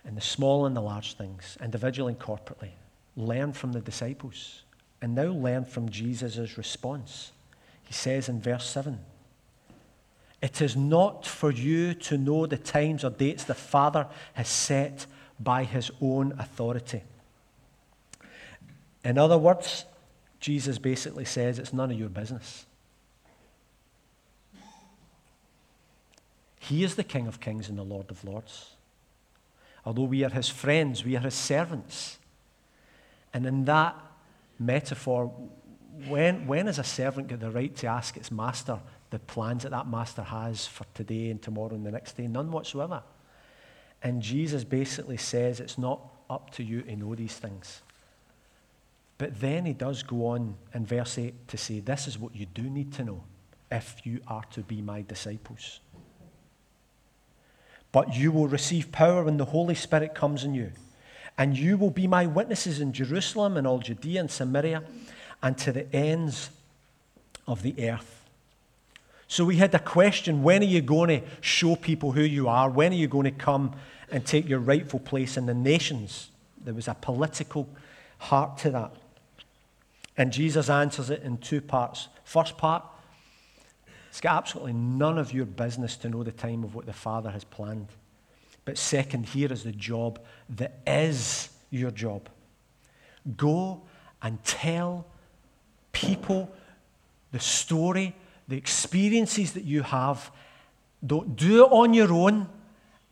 In 0.05 0.15
the 0.15 0.21
small 0.21 0.65
and 0.65 0.75
the 0.75 0.81
large 0.81 1.15
things, 1.15 1.57
individually 1.61 2.13
and 2.13 2.21
corporately. 2.21 2.71
Learn 3.17 3.51
from 3.51 3.73
the 3.73 3.81
disciples. 3.81 4.63
And 5.01 5.13
now 5.13 5.27
learn 5.27 5.65
from 5.65 5.89
Jesus' 5.89 6.57
response. 6.57 7.33
He 7.83 7.93
says 7.93 8.29
in 8.29 8.41
verse 8.41 8.67
7 8.69 8.99
It 10.41 10.61
is 10.61 10.75
not 10.75 11.25
for 11.25 11.51
you 11.51 11.93
to 11.95 12.17
know 12.17 12.45
the 12.45 12.57
times 12.57 13.03
or 13.03 13.09
dates 13.09 13.43
the 13.43 13.55
Father 13.55 14.07
has 14.33 14.47
set 14.47 15.05
by 15.39 15.63
his 15.63 15.91
own 16.01 16.33
authority. 16.37 17.03
In 19.03 19.17
other 19.17 19.37
words, 19.37 19.85
Jesus 20.39 20.77
basically 20.77 21.25
says 21.25 21.57
it's 21.57 21.73
none 21.73 21.91
of 21.91 21.97
your 21.97 22.09
business. 22.09 22.65
He 26.59 26.83
is 26.83 26.95
the 26.95 27.03
King 27.03 27.27
of 27.27 27.39
Kings 27.39 27.69
and 27.69 27.77
the 27.77 27.83
Lord 27.83 28.11
of 28.11 28.23
Lords. 28.23 28.71
Although 29.85 30.03
we 30.03 30.23
are 30.23 30.29
his 30.29 30.49
friends, 30.49 31.05
we 31.05 31.15
are 31.15 31.21
his 31.21 31.33
servants. 31.33 32.17
And 33.33 33.45
in 33.45 33.65
that 33.65 33.95
metaphor, 34.59 35.31
when, 36.07 36.45
when 36.45 36.65
has 36.67 36.77
a 36.77 36.83
servant 36.83 37.29
got 37.29 37.39
the 37.39 37.49
right 37.49 37.73
to 37.77 37.87
ask 37.87 38.17
its 38.17 38.29
master 38.29 38.79
the 39.09 39.19
plans 39.19 39.63
that 39.63 39.71
that 39.71 39.87
master 39.87 40.21
has 40.21 40.67
for 40.67 40.85
today 40.93 41.29
and 41.29 41.41
tomorrow 41.41 41.73
and 41.73 41.85
the 41.85 41.91
next 41.91 42.17
day? 42.17 42.27
None 42.27 42.51
whatsoever. 42.51 43.03
And 44.03 44.21
Jesus 44.21 44.63
basically 44.63 45.17
says 45.17 45.59
it's 45.59 45.77
not 45.77 46.01
up 46.29 46.51
to 46.51 46.63
you 46.63 46.81
to 46.83 46.95
know 46.95 47.15
these 47.15 47.35
things. 47.35 47.81
But 49.17 49.39
then 49.39 49.65
he 49.65 49.73
does 49.73 50.03
go 50.03 50.27
on 50.27 50.55
in 50.73 50.85
verse 50.85 51.17
8 51.17 51.47
to 51.47 51.57
say, 51.57 51.79
This 51.79 52.07
is 52.07 52.19
what 52.19 52.35
you 52.35 52.45
do 52.45 52.63
need 52.63 52.93
to 52.93 53.03
know 53.03 53.23
if 53.71 54.05
you 54.05 54.21
are 54.27 54.43
to 54.51 54.61
be 54.61 54.81
my 54.81 55.01
disciples. 55.01 55.79
But 57.91 58.15
you 58.15 58.31
will 58.31 58.47
receive 58.47 58.91
power 58.91 59.23
when 59.23 59.37
the 59.37 59.45
Holy 59.45 59.73
Spirit 59.73 60.13
comes 60.13 60.43
in 60.43 60.53
you, 60.53 60.71
and 61.37 61.57
you 61.57 61.77
will 61.77 61.89
be 61.89 62.05
my 62.05 62.25
witnesses 62.27 62.79
in 62.79 62.93
Jerusalem 62.93 63.57
and 63.57 63.65
all 63.65 63.79
Judea 63.79 64.19
and 64.19 64.29
Samaria 64.29 64.83
and 65.41 65.57
to 65.59 65.71
the 65.71 65.93
ends 65.95 66.49
of 67.47 67.63
the 67.63 67.89
earth. 67.89 68.16
So 69.27 69.43
we 69.43 69.57
had 69.57 69.73
a 69.75 69.79
question 69.79 70.43
when 70.43 70.61
are 70.61 70.65
you 70.65 70.81
going 70.81 71.09
to 71.09 71.27
show 71.41 71.75
people 71.75 72.13
who 72.13 72.21
you 72.21 72.47
are? 72.47 72.69
When 72.69 72.91
are 72.91 72.95
you 72.95 73.07
going 73.07 73.25
to 73.25 73.31
come 73.31 73.75
and 74.09 74.25
take 74.25 74.47
your 74.47 74.59
rightful 74.59 74.99
place 74.99 75.35
in 75.37 75.45
the 75.45 75.53
nations? 75.53 76.29
There 76.63 76.73
was 76.73 76.87
a 76.87 76.95
political 76.95 77.67
heart 78.19 78.57
to 78.59 78.71
that. 78.71 78.93
And 80.17 80.31
Jesus 80.33 80.69
answers 80.69 81.09
it 81.09 81.21
in 81.23 81.37
two 81.37 81.61
parts. 81.61 82.07
First 82.23 82.57
part, 82.57 82.83
it's 84.09 84.21
got 84.21 84.37
absolutely 84.37 84.73
none 84.73 85.17
of 85.17 85.31
your 85.31 85.45
business 85.45 85.95
to 85.97 86.09
know 86.09 86.23
the 86.23 86.31
time 86.31 86.63
of 86.63 86.73
what 86.73 86.85
the 86.85 86.93
Father 86.93 87.29
has 87.29 87.43
planned. 87.43 87.87
But 88.65 88.77
second, 88.77 89.27
here 89.27 89.51
is 89.51 89.63
the 89.63 89.71
job 89.71 90.19
that 90.49 90.79
is 90.87 91.49
your 91.69 91.91
job. 91.91 92.27
Go 93.35 93.81
and 94.21 94.43
tell 94.43 95.05
people 95.91 96.51
the 97.31 97.39
story, 97.39 98.15
the 98.47 98.57
experiences 98.57 99.53
that 99.53 99.63
you 99.63 99.83
have. 99.83 100.31
Don't 101.05 101.35
do 101.35 101.65
it 101.65 101.71
on 101.71 101.93
your 101.93 102.11
own. 102.11 102.47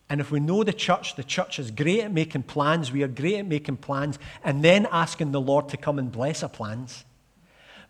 And 0.08 0.20
if 0.20 0.30
we 0.30 0.40
know 0.40 0.62
the 0.62 0.72
church, 0.72 1.16
the 1.16 1.24
church 1.24 1.58
is 1.58 1.70
great 1.70 2.00
at 2.02 2.12
making 2.12 2.44
plans. 2.44 2.92
We 2.92 3.02
are 3.02 3.08
great 3.08 3.38
at 3.38 3.46
making 3.46 3.78
plans 3.78 4.18
and 4.44 4.62
then 4.62 4.86
asking 4.90 5.32
the 5.32 5.40
Lord 5.40 5.68
to 5.70 5.76
come 5.76 5.98
and 5.98 6.10
bless 6.10 6.42
our 6.42 6.48
plans. 6.48 7.04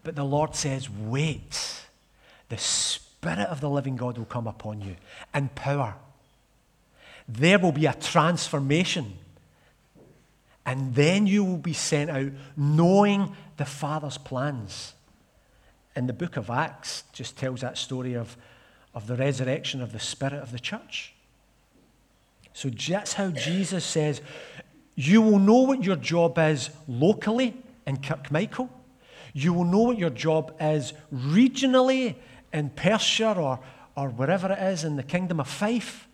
But 0.02 0.16
the 0.16 0.24
Lord 0.24 0.54
says, 0.54 0.88
wait. 0.88 1.82
The 2.48 2.58
Spirit 2.58 3.48
of 3.48 3.60
the 3.60 3.68
living 3.68 3.96
God 3.96 4.18
will 4.18 4.24
come 4.24 4.46
upon 4.46 4.80
you 4.80 4.96
in 5.34 5.48
power. 5.48 5.94
There 7.28 7.58
will 7.58 7.72
be 7.72 7.86
a 7.86 7.92
transformation. 7.94 9.18
And 10.64 10.94
then 10.94 11.26
you 11.26 11.44
will 11.44 11.58
be 11.58 11.72
sent 11.72 12.10
out 12.10 12.30
knowing 12.56 13.36
the 13.56 13.64
Father's 13.64 14.18
plans. 14.18 14.94
And 15.96 16.06
the 16.06 16.12
book 16.12 16.36
of 16.36 16.50
Acts 16.50 17.04
just 17.14 17.38
tells 17.38 17.62
that 17.62 17.78
story 17.78 18.14
of, 18.14 18.36
of 18.94 19.06
the 19.06 19.16
resurrection 19.16 19.80
of 19.80 19.92
the 19.92 19.98
Spirit 19.98 20.42
of 20.42 20.52
the 20.52 20.58
church. 20.58 21.14
So 22.52 22.68
that's 22.68 23.14
how 23.14 23.30
Jesus 23.30 23.84
says, 23.84 24.20
you 24.94 25.22
will 25.22 25.38
know 25.38 25.62
what 25.62 25.82
your 25.82 25.96
job 25.96 26.38
is 26.38 26.70
locally 26.86 27.54
in 27.86 27.96
Kirkmichael. 27.96 28.68
You 29.32 29.54
will 29.54 29.64
know 29.64 29.82
what 29.82 29.98
your 29.98 30.10
job 30.10 30.54
is 30.60 30.92
regionally 31.12 32.14
in 32.52 32.70
Perthshire 32.70 33.38
or, 33.38 33.60
or 33.96 34.10
wherever 34.10 34.52
it 34.52 34.58
is 34.58 34.84
in 34.84 34.96
the 34.96 35.02
kingdom 35.02 35.40
of 35.40 35.48
Fife. 35.48 36.06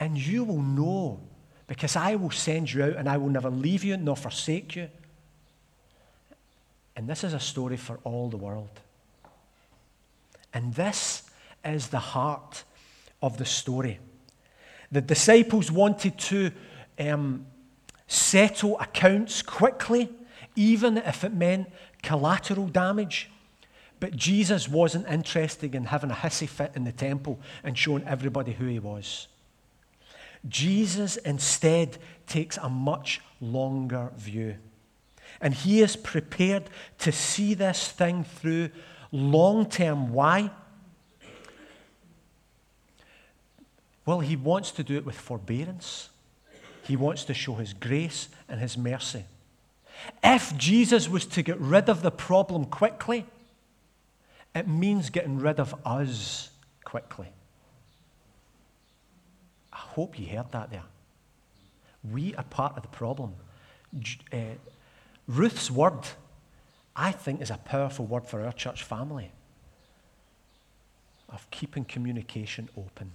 And 0.00 0.16
you 0.16 0.42
will 0.44 0.62
know 0.62 1.20
because 1.68 1.94
I 1.94 2.16
will 2.16 2.30
send 2.30 2.72
you 2.72 2.82
out 2.84 2.96
and 2.96 3.08
I 3.08 3.16
will 3.16 3.28
never 3.28 3.50
leave 3.50 3.84
you 3.84 3.96
nor 3.96 4.16
forsake 4.16 4.74
you. 4.74 4.88
And 6.96 7.08
this 7.08 7.22
is 7.22 7.32
a 7.32 7.40
story 7.40 7.76
for 7.76 7.98
all 8.02 8.28
the 8.28 8.36
world. 8.36 8.80
And 10.52 10.74
this 10.74 11.22
is 11.64 11.88
the 11.88 11.98
heart 11.98 12.64
of 13.22 13.36
the 13.36 13.44
story. 13.44 13.98
The 14.90 15.00
disciples 15.00 15.70
wanted 15.70 16.18
to 16.18 16.50
um, 16.98 17.46
settle 18.06 18.78
accounts 18.80 19.42
quickly, 19.42 20.08
even 20.56 20.96
if 20.98 21.24
it 21.24 21.34
meant 21.34 21.68
collateral 22.02 22.66
damage. 22.68 23.30
But 24.00 24.16
Jesus 24.16 24.68
wasn't 24.68 25.08
interested 25.08 25.74
in 25.74 25.84
having 25.84 26.10
a 26.10 26.14
hissy 26.14 26.48
fit 26.48 26.72
in 26.74 26.84
the 26.84 26.92
temple 26.92 27.40
and 27.64 27.76
showing 27.76 28.04
everybody 28.04 28.52
who 28.52 28.66
he 28.66 28.78
was. 28.78 29.28
Jesus 30.46 31.16
instead 31.18 31.98
takes 32.26 32.56
a 32.58 32.68
much 32.68 33.20
longer 33.40 34.12
view. 34.16 34.56
And 35.40 35.52
he 35.52 35.82
is 35.82 35.96
prepared 35.96 36.70
to 36.98 37.12
see 37.12 37.54
this 37.54 37.88
thing 37.88 38.24
through 38.24 38.70
long 39.12 39.68
term. 39.68 40.12
Why? 40.12 40.50
Well, 44.06 44.20
he 44.20 44.36
wants 44.36 44.70
to 44.72 44.82
do 44.82 44.96
it 44.96 45.04
with 45.04 45.16
forbearance. 45.16 46.08
He 46.84 46.96
wants 46.96 47.24
to 47.24 47.34
show 47.34 47.54
his 47.54 47.74
grace 47.74 48.28
and 48.48 48.60
his 48.60 48.78
mercy. 48.78 49.24
If 50.22 50.56
Jesus 50.56 51.08
was 51.08 51.26
to 51.26 51.42
get 51.42 51.58
rid 51.60 51.88
of 51.90 52.02
the 52.02 52.10
problem 52.10 52.64
quickly, 52.64 53.26
it 54.54 54.66
means 54.66 55.10
getting 55.10 55.38
rid 55.38 55.60
of 55.60 55.74
us 55.84 56.50
quickly. 56.84 57.28
I 59.72 59.76
hope 59.76 60.18
you 60.18 60.26
heard 60.26 60.50
that 60.52 60.70
there. 60.70 60.84
We 62.10 62.34
are 62.36 62.44
part 62.44 62.76
of 62.76 62.82
the 62.82 62.88
problem. 62.88 63.34
Uh, 64.32 64.36
Ruth's 65.26 65.70
word, 65.70 66.00
I 67.00 67.12
think, 67.12 67.40
is 67.40 67.50
a 67.50 67.56
powerful 67.56 68.06
word 68.06 68.26
for 68.26 68.44
our 68.44 68.52
church 68.52 68.82
family 68.82 69.30
of 71.28 71.48
keeping 71.52 71.84
communication 71.84 72.68
open 72.76 73.12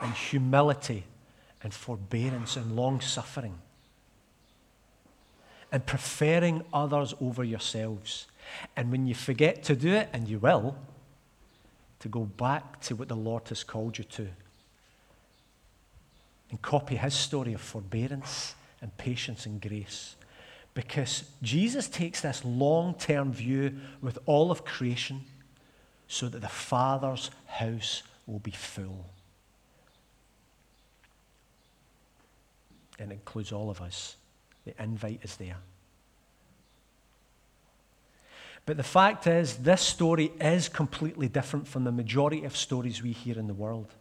and 0.00 0.14
humility 0.14 1.04
and 1.62 1.74
forbearance 1.74 2.56
and 2.56 2.76
long 2.76 3.00
suffering 3.00 3.58
and 5.72 5.84
preferring 5.84 6.62
others 6.72 7.14
over 7.20 7.42
yourselves. 7.42 8.28
And 8.76 8.92
when 8.92 9.08
you 9.08 9.14
forget 9.16 9.64
to 9.64 9.74
do 9.74 9.92
it, 9.92 10.08
and 10.12 10.28
you 10.28 10.38
will, 10.38 10.76
to 11.98 12.08
go 12.08 12.20
back 12.20 12.80
to 12.82 12.94
what 12.94 13.08
the 13.08 13.16
Lord 13.16 13.48
has 13.48 13.64
called 13.64 13.98
you 13.98 14.04
to 14.04 14.28
and 16.50 16.62
copy 16.62 16.94
his 16.94 17.14
story 17.14 17.54
of 17.54 17.60
forbearance 17.60 18.54
and 18.80 18.96
patience 18.96 19.46
and 19.46 19.60
grace. 19.60 20.14
Because 20.74 21.24
Jesus 21.40 21.88
takes 21.88 22.20
this 22.20 22.44
long 22.44 22.94
term 22.94 23.32
view 23.32 23.76
with 24.02 24.18
all 24.26 24.50
of 24.50 24.64
creation 24.64 25.22
so 26.08 26.28
that 26.28 26.40
the 26.40 26.48
Father's 26.48 27.30
house 27.46 28.02
will 28.26 28.40
be 28.40 28.50
full. 28.50 29.06
And 32.98 33.12
it 33.12 33.14
includes 33.14 33.52
all 33.52 33.70
of 33.70 33.80
us. 33.80 34.16
The 34.64 34.74
invite 34.82 35.20
is 35.22 35.36
there. 35.36 35.56
But 38.66 38.76
the 38.76 38.82
fact 38.82 39.26
is, 39.26 39.56
this 39.58 39.82
story 39.82 40.32
is 40.40 40.68
completely 40.68 41.28
different 41.28 41.68
from 41.68 41.84
the 41.84 41.92
majority 41.92 42.44
of 42.44 42.56
stories 42.56 43.02
we 43.02 43.12
hear 43.12 43.38
in 43.38 43.46
the 43.46 43.54
world. 43.54 43.92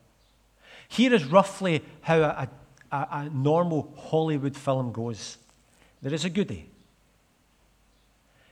Here 0.88 1.14
is 1.14 1.26
roughly 1.26 1.84
how 2.02 2.20
a, 2.22 2.50
a, 2.92 3.08
a 3.12 3.30
normal 3.30 3.94
Hollywood 3.98 4.56
film 4.56 4.92
goes 4.92 5.38
there 6.04 6.14
is 6.14 6.26
a 6.26 6.30
goody. 6.30 6.70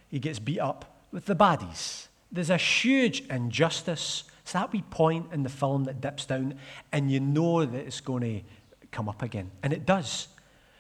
He 0.10 0.20
gets 0.20 0.40
beat 0.40 0.60
up 0.60 0.98
with 1.12 1.26
the 1.26 1.36
baddies. 1.36 2.08
There's 2.32 2.50
a 2.50 2.58
huge 2.58 3.22
injustice. 3.30 4.24
It's 4.42 4.54
that 4.54 4.72
wee 4.72 4.84
point 4.90 5.28
in 5.34 5.44
the 5.44 5.50
film 5.50 5.84
that 5.84 6.02
dips 6.02 6.26
down, 6.26 6.56
and 6.92 7.12
you 7.12 7.20
know 7.20 7.66
that 7.66 7.78
it's 7.78 8.02
going 8.02 8.22
to 8.22 8.42
come 8.92 9.10
up 9.10 9.22
again. 9.22 9.52
And 9.62 9.74
it 9.74 9.86
does. 9.86 10.30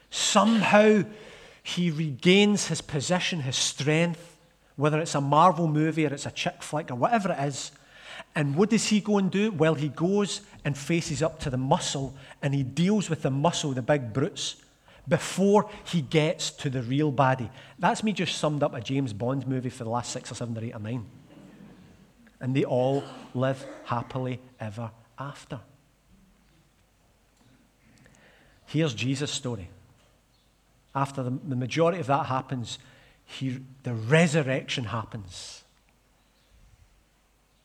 Somehow 0.10 1.04
he 1.62 1.92
regains 1.92 2.68
his 2.68 2.82
position, 2.82 3.42
his 3.42 3.58
strength, 3.58 4.38
whether 4.76 5.00
it's 5.00 5.16
a 5.16 5.22
Marvel 5.22 5.68
movie 5.68 6.06
or 6.06 6.14
it's 6.14 6.26
a 6.26 6.32
chick 6.32 6.64
flick 6.64 6.90
or 6.90 6.96
whatever 6.96 7.32
it 7.32 7.40
is. 7.40 7.72
And 8.34 8.56
what 8.56 8.70
does 8.70 8.88
he 8.88 9.02
go 9.02 9.18
and 9.18 9.30
do? 9.30 9.52
Well, 9.52 9.76
he 9.76 9.90
goes 9.90 10.42
and 10.64 10.78
faces 10.78 11.22
up 11.22 11.40
to 11.42 11.50
the 11.50 11.58
muscle 11.58 12.16
and 12.42 12.54
he 12.54 12.64
deals 12.64 13.10
with 13.10 13.22
the 13.22 13.32
muscle, 13.32 13.74
the 13.74 13.82
big 13.82 14.14
brutes, 14.14 14.56
before 15.08 15.70
he 15.86 16.02
gets 16.02 16.52
to 16.52 16.70
the 16.70 16.82
real 16.82 17.12
baddie. 17.12 17.50
That's 17.80 18.04
me 18.04 18.14
just 18.14 18.38
summed 18.38 18.64
up 18.64 18.74
a 18.74 18.82
James 18.82 19.14
Bond 19.14 19.48
movie 19.48 19.70
for 19.70 19.84
the 19.84 19.90
last 19.90 20.12
six 20.12 20.32
or 20.32 20.36
seven 20.36 20.58
or 20.58 20.64
eight 20.64 20.76
or 20.76 20.80
nine. 20.80 21.06
And 22.40 22.56
they 22.56 22.64
all 22.64 23.04
live 23.34 23.64
happily 23.86 24.40
ever 24.60 24.92
after. 25.18 25.60
Here's 28.66 28.94
Jesus' 28.94 29.32
story. 29.32 29.70
After 30.96 31.24
the, 31.24 31.30
the 31.30 31.56
majority 31.56 32.00
of 32.00 32.08
that 32.08 32.26
happens, 32.26 32.80
he, 33.26 33.60
the 33.84 33.94
resurrection 33.94 34.86
happens. 34.86 35.64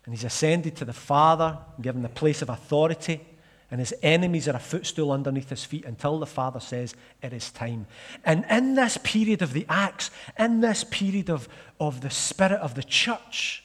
And 0.05 0.15
he's 0.15 0.25
ascended 0.25 0.77
to 0.77 0.85
the 0.85 0.93
Father, 0.93 1.59
given 1.81 2.03
the 2.03 2.09
place 2.09 2.43
of 2.43 2.49
authority 2.49 3.21
and 3.71 3.81
his 3.81 3.93
enemies 4.03 4.47
are 4.47 4.55
a 4.55 4.61
footstool 4.61 5.11
underneath 5.11 5.51
his 5.51 5.65
feet 5.65 5.85
until 5.85 6.19
the 6.19 6.27
Father 6.27 6.61
says, 6.61 6.95
It 7.21 7.33
is 7.33 7.51
time. 7.51 7.87
And 8.25 8.45
in 8.49 8.75
this 8.75 8.97
period 8.99 9.43
of 9.43 9.53
the 9.53 9.67
Acts, 9.69 10.11
in 10.39 10.61
this 10.61 10.85
period 10.85 11.31
of, 11.31 11.49
of 11.81 12.01
the 12.01 12.11
Spirit 12.11 12.61
of 12.61 12.75
the 12.77 12.85
church, 12.85 13.65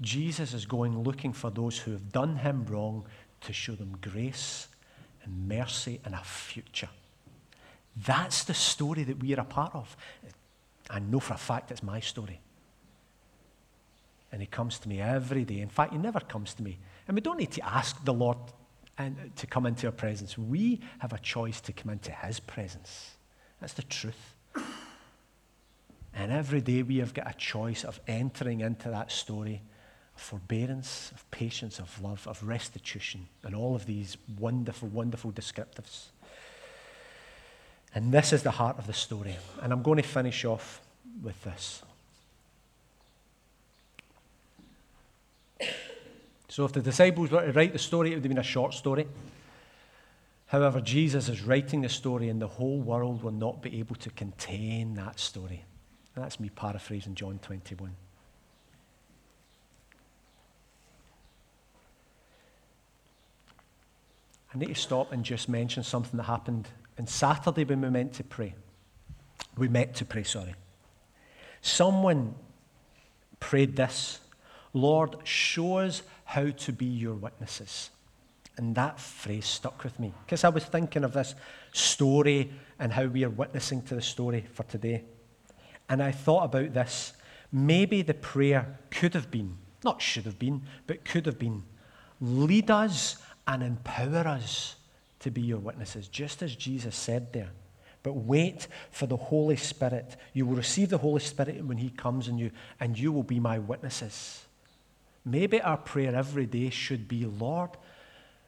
Jesus 0.00 0.52
is 0.52 0.66
going 0.66 1.02
looking 1.02 1.32
for 1.32 1.50
those 1.50 1.78
who 1.78 1.92
have 1.92 2.12
done 2.12 2.36
him 2.36 2.66
wrong 2.66 3.04
to 3.40 3.52
show 3.52 3.74
them 3.74 3.96
grace 4.00 4.68
and 5.24 5.48
mercy 5.48 6.00
and 6.04 6.14
a 6.14 6.22
future. 6.22 6.90
That's 7.96 8.44
the 8.44 8.54
story 8.54 9.02
that 9.04 9.18
we 9.18 9.34
are 9.34 9.40
a 9.40 9.44
part 9.44 9.74
of. 9.74 9.96
I 10.90 11.00
know 11.00 11.20
for 11.20 11.34
a 11.34 11.38
fact 11.38 11.70
it's 11.70 11.82
my 11.82 12.00
story. 12.00 12.40
And 14.30 14.42
he 14.42 14.46
comes 14.46 14.78
to 14.80 14.88
me 14.88 15.00
every 15.00 15.44
day. 15.44 15.60
In 15.60 15.68
fact, 15.70 15.92
he 15.92 15.98
never 15.98 16.20
comes 16.20 16.54
to 16.54 16.62
me 16.62 16.78
and 17.08 17.14
we 17.14 17.22
don't 17.22 17.38
need 17.38 17.52
to 17.52 17.66
ask 17.66 18.04
the 18.04 18.12
Lord 18.12 18.38
and, 18.98 19.32
to 19.36 19.46
come 19.46 19.64
into 19.66 19.86
our 19.86 19.92
presence. 19.92 20.36
We 20.36 20.80
have 20.98 21.12
a 21.12 21.18
choice 21.18 21.60
to 21.62 21.72
come 21.72 21.90
into 21.90 22.12
His 22.12 22.38
presence. 22.38 23.12
That's 23.60 23.72
the 23.72 23.82
truth. 23.82 24.36
And 26.14 26.32
every 26.32 26.60
day 26.60 26.82
we 26.82 26.98
have 26.98 27.14
got 27.14 27.30
a 27.30 27.36
choice 27.36 27.84
of 27.84 28.00
entering 28.06 28.60
into 28.60 28.90
that 28.90 29.10
story 29.12 29.62
of 30.14 30.20
forbearance, 30.20 31.12
of 31.14 31.28
patience, 31.30 31.78
of 31.78 32.02
love, 32.02 32.26
of 32.26 32.42
restitution, 32.42 33.28
and 33.44 33.54
all 33.54 33.74
of 33.74 33.86
these 33.86 34.16
wonderful, 34.38 34.88
wonderful 34.88 35.32
descriptives. 35.32 36.06
And 37.94 38.12
this 38.12 38.32
is 38.32 38.42
the 38.42 38.50
heart 38.50 38.78
of 38.78 38.86
the 38.86 38.92
story. 38.92 39.36
And 39.62 39.72
I'm 39.72 39.82
going 39.82 39.96
to 39.96 40.02
finish 40.02 40.44
off 40.44 40.82
with 41.22 41.42
this. 41.44 41.82
So 46.58 46.64
if 46.64 46.72
the 46.72 46.80
disciples 46.80 47.30
were 47.30 47.46
to 47.46 47.52
write 47.52 47.72
the 47.72 47.78
story, 47.78 48.08
it 48.08 48.14
would 48.16 48.24
have 48.24 48.28
been 48.30 48.38
a 48.38 48.42
short 48.42 48.74
story. 48.74 49.06
However, 50.46 50.80
Jesus 50.80 51.28
is 51.28 51.44
writing 51.44 51.82
the 51.82 51.88
story, 51.88 52.28
and 52.30 52.42
the 52.42 52.48
whole 52.48 52.80
world 52.80 53.22
will 53.22 53.30
not 53.30 53.62
be 53.62 53.78
able 53.78 53.94
to 53.94 54.10
contain 54.10 54.94
that 54.94 55.20
story. 55.20 55.62
And 56.16 56.24
that's 56.24 56.40
me 56.40 56.48
paraphrasing 56.48 57.14
John 57.14 57.38
21. 57.42 57.94
I 64.52 64.58
need 64.58 64.66
to 64.66 64.74
stop 64.74 65.12
and 65.12 65.22
just 65.22 65.48
mention 65.48 65.84
something 65.84 66.16
that 66.16 66.24
happened 66.24 66.66
on 66.98 67.06
Saturday 67.06 67.62
when 67.62 67.82
we 67.82 67.88
meant 67.88 68.14
to 68.14 68.24
pray. 68.24 68.56
We 69.56 69.68
met 69.68 69.94
to 69.94 70.04
pray, 70.04 70.24
sorry. 70.24 70.56
Someone 71.62 72.34
prayed 73.38 73.76
this 73.76 74.18
Lord, 74.72 75.16
show 75.24 75.78
us 75.78 76.02
how 76.28 76.50
to 76.50 76.72
be 76.74 76.84
your 76.84 77.14
witnesses. 77.14 77.88
And 78.58 78.74
that 78.74 79.00
phrase 79.00 79.46
stuck 79.46 79.82
with 79.82 79.98
me 79.98 80.12
because 80.26 80.44
I 80.44 80.50
was 80.50 80.62
thinking 80.62 81.02
of 81.02 81.14
this 81.14 81.34
story 81.72 82.50
and 82.78 82.92
how 82.92 83.06
we 83.06 83.24
are 83.24 83.30
witnessing 83.30 83.80
to 83.84 83.94
the 83.94 84.02
story 84.02 84.44
for 84.52 84.64
today. 84.64 85.04
And 85.88 86.02
I 86.02 86.12
thought 86.12 86.44
about 86.44 86.74
this. 86.74 87.14
Maybe 87.50 88.02
the 88.02 88.12
prayer 88.12 88.78
could 88.90 89.14
have 89.14 89.30
been, 89.30 89.56
not 89.82 90.02
should 90.02 90.26
have 90.26 90.38
been, 90.38 90.64
but 90.86 91.02
could 91.02 91.24
have 91.24 91.38
been 91.38 91.62
lead 92.20 92.70
us 92.70 93.16
and 93.46 93.62
empower 93.62 94.28
us 94.28 94.76
to 95.20 95.30
be 95.30 95.40
your 95.40 95.60
witnesses, 95.60 96.08
just 96.08 96.42
as 96.42 96.54
Jesus 96.54 96.94
said 96.94 97.32
there. 97.32 97.52
But 98.02 98.12
wait 98.12 98.68
for 98.90 99.06
the 99.06 99.16
Holy 99.16 99.56
Spirit. 99.56 100.16
You 100.34 100.44
will 100.44 100.56
receive 100.56 100.90
the 100.90 100.98
Holy 100.98 101.20
Spirit 101.20 101.64
when 101.64 101.78
He 101.78 101.88
comes 101.88 102.28
in 102.28 102.36
you, 102.36 102.50
and 102.80 102.98
you 102.98 103.12
will 103.12 103.22
be 103.22 103.40
my 103.40 103.58
witnesses. 103.58 104.44
Maybe 105.30 105.60
our 105.60 105.76
prayer 105.76 106.14
every 106.14 106.46
day 106.46 106.70
should 106.70 107.08
be 107.08 107.26
Lord, 107.26 107.70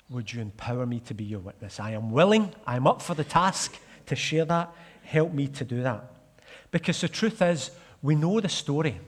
would 0.09 0.33
you 0.33 0.41
empower 0.41 0.87
me 0.87 1.01
to 1.01 1.15
be 1.15 1.25
your 1.25 1.41
witness? 1.41 1.79
I 1.79 1.93
am 1.93 2.11
willing, 2.11 2.53
I'm 2.67 2.87
up 2.87 3.03
for 3.03 3.15
the 3.15 3.25
task 3.25 3.77
to 4.07 4.17
share 4.17 4.45
that. 4.47 4.73
Help 5.03 5.33
me 5.33 5.47
to 5.49 5.65
do 5.65 5.83
that. 5.83 6.05
Because 6.71 7.01
the 7.01 7.09
truth 7.09 7.43
is, 7.43 7.71
we 8.03 8.15
know 8.15 8.41
the 8.41 8.49
story, 8.49 8.99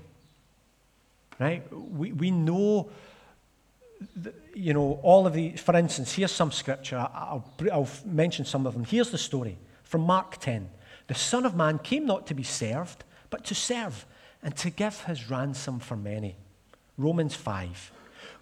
right? 1.39 1.63
We, 1.73 2.13
we 2.13 2.31
know, 2.31 2.91
the, 4.17 4.35
you 4.55 4.75
know, 4.75 5.01
all 5.03 5.27
of 5.27 5.33
the, 5.33 5.57
for 5.57 5.77
instance, 5.77 6.13
here's 6.13 6.33
some 6.33 6.53
scripture. 6.53 6.99
I'll, 6.99 7.45
I'll 7.73 7.89
mention 8.05 8.45
some 8.45 8.67
of 8.67 8.75
them. 8.75 8.85
Here's 8.85 9.11
the 9.11 9.19
story 9.19 9.59
from 9.83 10.03
Mark 10.03 10.39
10. 10.39 10.69
The 11.07 11.15
Son 11.15 11.47
of 11.47 11.57
Man 11.57 11.79
came 11.79 12.07
not 12.07 12.27
to 12.29 12.35
be 12.35 12.43
served, 12.43 13.05
but 13.31 13.45
to 13.47 13.55
serve 13.55 14.07
and 14.43 14.57
to 14.57 14.71
give 14.71 15.03
his 15.03 15.31
ransom 15.31 15.79
for 15.79 15.97
many. 15.97 16.37
Romans 16.97 17.35
5. 17.35 17.93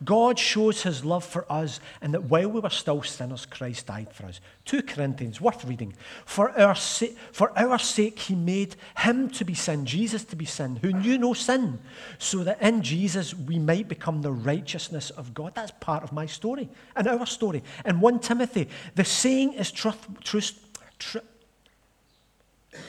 God 0.03 0.39
shows 0.39 0.83
his 0.83 1.05
love 1.05 1.25
for 1.25 1.51
us 1.53 1.79
and 2.01 2.15
that 2.15 2.25
while 2.25 2.49
we 2.49 2.61
were 2.61 2.71
still 2.71 3.03
sinners, 3.03 3.45
Christ 3.45 3.87
died 3.87 4.13
for 4.13 4.27
us. 4.27 4.41
2 4.65 4.83
Corinthians, 4.83 5.41
worth 5.41 5.65
reading. 5.65 5.95
For 6.25 6.59
our, 6.59 6.75
sa- 6.75 7.07
for 7.33 7.57
our 7.59 7.79
sake, 7.79 8.19
he 8.19 8.35
made 8.35 8.77
him 8.97 9.29
to 9.31 9.45
be 9.45 9.55
sin, 9.55 9.85
Jesus 9.85 10.25
to 10.25 10.37
be 10.37 10.47
sin, 10.47 10.77
who 10.77 10.93
knew 10.93 11.19
no 11.19 11.35
sin, 11.35 11.79
so 12.19 12.43
that 12.45 12.63
in 12.63 12.83
Jesus 12.83 13.35
we 13.35 13.59
might 13.59 13.89
become 13.89 14.23
the 14.23 14.33
righteousness 14.33 15.11
of 15.11 15.35
God. 15.35 15.55
That's 15.55 15.73
part 15.81 16.03
of 16.03 16.13
my 16.13 16.27
story 16.27 16.71
and 16.97 17.07
our 17.07 17.27
story. 17.27 17.63
In 17.85 18.01
1 18.01 18.21
Timothy, 18.21 18.69
the 18.95 19.05
saying 19.05 19.55
is 19.55 19.71
truth, 19.71 20.07
truth, 20.25 20.59
truth 20.99 21.25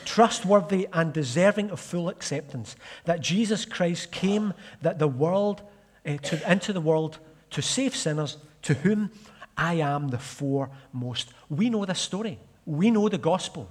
trustworthy 0.06 0.88
and 0.94 1.14
deserving 1.14 1.72
of 1.72 1.80
full 1.80 2.10
acceptance 2.10 2.76
that 3.06 3.22
Jesus 3.22 3.66
Christ 3.66 4.12
came 4.12 4.54
that 4.82 5.00
the 5.00 5.08
world 5.08 5.62
uh, 6.06 6.18
to, 6.18 6.52
into 6.52 6.74
the 6.74 6.82
world 6.82 7.20
to 7.52 7.62
save 7.62 7.96
sinners 7.96 8.38
to 8.64 8.74
whom 8.76 9.12
I 9.58 9.76
am 9.76 10.10
the 10.10 10.18
foremost. 10.18 11.34
We 11.50 11.70
know 11.70 11.86
this 11.86 12.00
story. 12.00 12.40
We 12.66 12.92
know 12.92 13.10
the 13.10 13.18
gospel. 13.18 13.70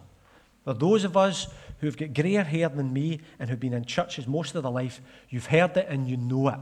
For 0.64 0.74
those 0.74 1.04
of 1.04 1.16
us 1.16 1.48
who've 1.80 1.96
got 1.96 2.12
grayer 2.12 2.44
hair 2.44 2.68
than 2.68 2.92
me 2.92 3.20
and 3.38 3.48
who've 3.48 3.58
been 3.58 3.72
in 3.72 3.84
churches 3.84 4.26
most 4.26 4.54
of 4.54 4.62
their 4.62 4.72
life, 4.72 5.00
you've 5.28 5.46
heard 5.46 5.76
it 5.76 5.86
and 5.88 6.08
you 6.08 6.16
know 6.16 6.48
it. 6.48 6.58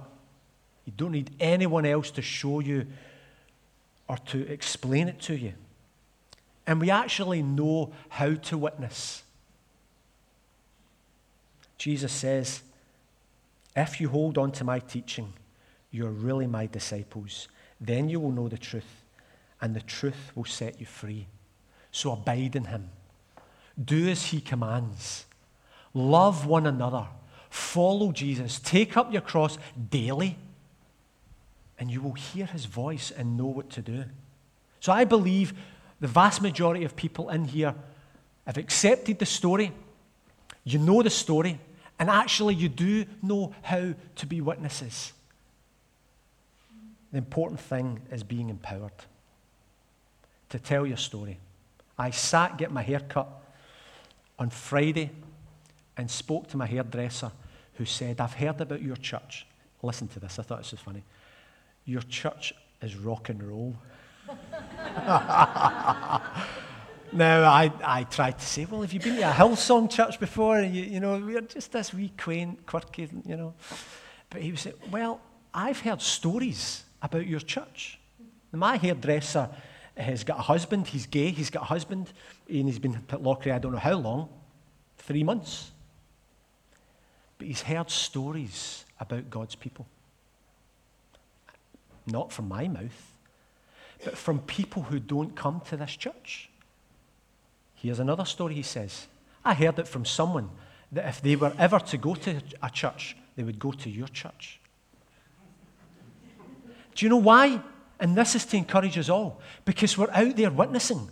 You 0.84 0.92
don't 0.96 1.12
need 1.12 1.34
anyone 1.40 1.84
else 1.84 2.10
to 2.12 2.22
show 2.22 2.60
you 2.60 2.86
or 4.08 4.16
to 4.16 4.50
explain 4.50 5.08
it 5.08 5.20
to 5.22 5.36
you. 5.36 5.54
And 6.66 6.80
we 6.80 6.90
actually 6.90 7.42
know 7.42 7.92
how 8.08 8.34
to 8.34 8.58
witness. 8.58 9.22
Jesus 11.78 12.12
says, 12.12 12.62
If 13.74 14.00
you 14.00 14.08
hold 14.08 14.36
on 14.36 14.52
to 14.52 14.64
my 14.64 14.80
teaching, 14.80 15.32
you're 15.90 16.10
really 16.10 16.46
my 16.46 16.66
disciples. 16.66 17.48
Then 17.80 18.08
you 18.08 18.20
will 18.20 18.32
know 18.32 18.48
the 18.48 18.58
truth, 18.58 19.04
and 19.60 19.74
the 19.74 19.80
truth 19.80 20.32
will 20.34 20.44
set 20.44 20.80
you 20.80 20.86
free. 20.86 21.26
So 21.92 22.12
abide 22.12 22.56
in 22.56 22.64
him. 22.64 22.90
Do 23.82 24.08
as 24.08 24.26
he 24.26 24.40
commands. 24.40 25.24
Love 25.94 26.46
one 26.46 26.66
another. 26.66 27.06
Follow 27.48 28.12
Jesus. 28.12 28.58
Take 28.58 28.96
up 28.96 29.12
your 29.12 29.22
cross 29.22 29.56
daily, 29.90 30.36
and 31.78 31.90
you 31.90 32.02
will 32.02 32.12
hear 32.12 32.46
his 32.46 32.66
voice 32.66 33.12
and 33.16 33.36
know 33.36 33.46
what 33.46 33.70
to 33.70 33.82
do. 33.82 34.04
So 34.80 34.92
I 34.92 35.04
believe 35.04 35.54
the 36.00 36.08
vast 36.08 36.42
majority 36.42 36.84
of 36.84 36.96
people 36.96 37.30
in 37.30 37.44
here 37.44 37.74
have 38.46 38.56
accepted 38.56 39.18
the 39.18 39.26
story. 39.26 39.72
You 40.64 40.78
know 40.78 41.02
the 41.02 41.10
story. 41.10 41.58
And 41.98 42.08
actually, 42.08 42.54
you 42.54 42.68
do 42.68 43.04
know 43.22 43.54
how 43.62 43.94
to 44.16 44.26
be 44.26 44.40
witnesses. 44.40 45.12
The 47.10 47.18
important 47.18 47.60
thing 47.60 48.00
is 48.12 48.22
being 48.22 48.50
empowered 48.50 48.92
to 50.50 50.58
tell 50.58 50.86
your 50.86 50.96
story. 50.96 51.38
I 51.98 52.10
sat, 52.10 52.56
get 52.56 52.70
my 52.70 52.82
hair 52.82 53.00
cut 53.00 53.28
on 54.38 54.50
Friday, 54.50 55.10
and 55.96 56.10
spoke 56.10 56.46
to 56.48 56.56
my 56.56 56.66
hairdresser 56.66 57.32
who 57.74 57.84
said, 57.84 58.20
I've 58.20 58.34
heard 58.34 58.60
about 58.60 58.82
your 58.82 58.96
church. 58.96 59.46
Listen 59.82 60.06
to 60.08 60.20
this, 60.20 60.38
I 60.38 60.42
thought 60.42 60.58
this 60.58 60.70
was 60.70 60.80
funny. 60.80 61.02
Your 61.84 62.02
church 62.02 62.54
is 62.80 62.96
rock 62.96 63.28
and 63.28 63.42
roll. 63.42 63.76
Now, 67.12 67.50
I, 67.50 67.72
I 67.82 68.04
tried 68.04 68.38
to 68.38 68.44
say, 68.44 68.66
well, 68.66 68.82
have 68.82 68.92
you 68.92 69.00
been 69.00 69.16
to 69.16 69.22
a 69.22 69.32
Hillsong 69.32 69.90
church 69.90 70.20
before? 70.20 70.60
You, 70.60 70.82
you 70.82 71.00
know, 71.00 71.18
we're 71.18 71.40
just 71.40 71.72
this 71.72 71.94
wee 71.94 72.12
quaint, 72.18 72.66
quirky, 72.66 73.08
you 73.24 73.36
know. 73.36 73.54
But 74.30 74.42
he 74.42 74.50
was 74.50 74.60
saying, 74.60 74.76
well, 74.90 75.20
I've 75.54 75.80
heard 75.80 76.02
stories 76.02 76.84
about 77.00 77.26
your 77.26 77.40
church. 77.40 77.98
My 78.52 78.76
hairdresser 78.76 79.48
has 79.96 80.24
got 80.24 80.38
a 80.38 80.42
husband. 80.42 80.86
He's 80.86 81.06
gay. 81.06 81.30
He's 81.30 81.50
got 81.50 81.62
a 81.62 81.66
husband. 81.66 82.12
And 82.48 82.66
he's 82.66 82.78
been 82.78 82.94
at 82.94 83.06
Pitlochry 83.06 83.52
I 83.52 83.58
don't 83.58 83.72
know 83.72 83.78
how 83.78 83.96
long. 83.96 84.28
Three 84.98 85.24
months. 85.24 85.70
But 87.38 87.46
he's 87.46 87.62
heard 87.62 87.90
stories 87.90 88.84
about 89.00 89.30
God's 89.30 89.54
people. 89.54 89.86
Not 92.06 92.32
from 92.32 92.48
my 92.48 92.68
mouth, 92.68 93.12
but 94.04 94.16
from 94.16 94.40
people 94.40 94.82
who 94.82 94.98
don't 94.98 95.36
come 95.36 95.60
to 95.68 95.76
this 95.76 95.94
church. 95.94 96.50
Here's 97.80 98.00
another 98.00 98.24
story 98.24 98.54
he 98.54 98.62
says. 98.62 99.06
I 99.44 99.54
heard 99.54 99.78
it 99.78 99.88
from 99.88 100.04
someone 100.04 100.50
that 100.92 101.08
if 101.08 101.22
they 101.22 101.36
were 101.36 101.52
ever 101.58 101.78
to 101.78 101.96
go 101.96 102.14
to 102.14 102.40
a 102.62 102.70
church, 102.70 103.16
they 103.36 103.42
would 103.42 103.58
go 103.58 103.72
to 103.72 103.90
your 103.90 104.08
church. 104.08 104.60
Do 106.94 107.06
you 107.06 107.10
know 107.10 107.16
why? 107.16 107.62
And 108.00 108.16
this 108.16 108.34
is 108.34 108.44
to 108.46 108.56
encourage 108.56 108.98
us 108.98 109.08
all 109.08 109.40
because 109.64 109.96
we're 109.96 110.10
out 110.10 110.36
there 110.36 110.50
witnessing. 110.50 111.08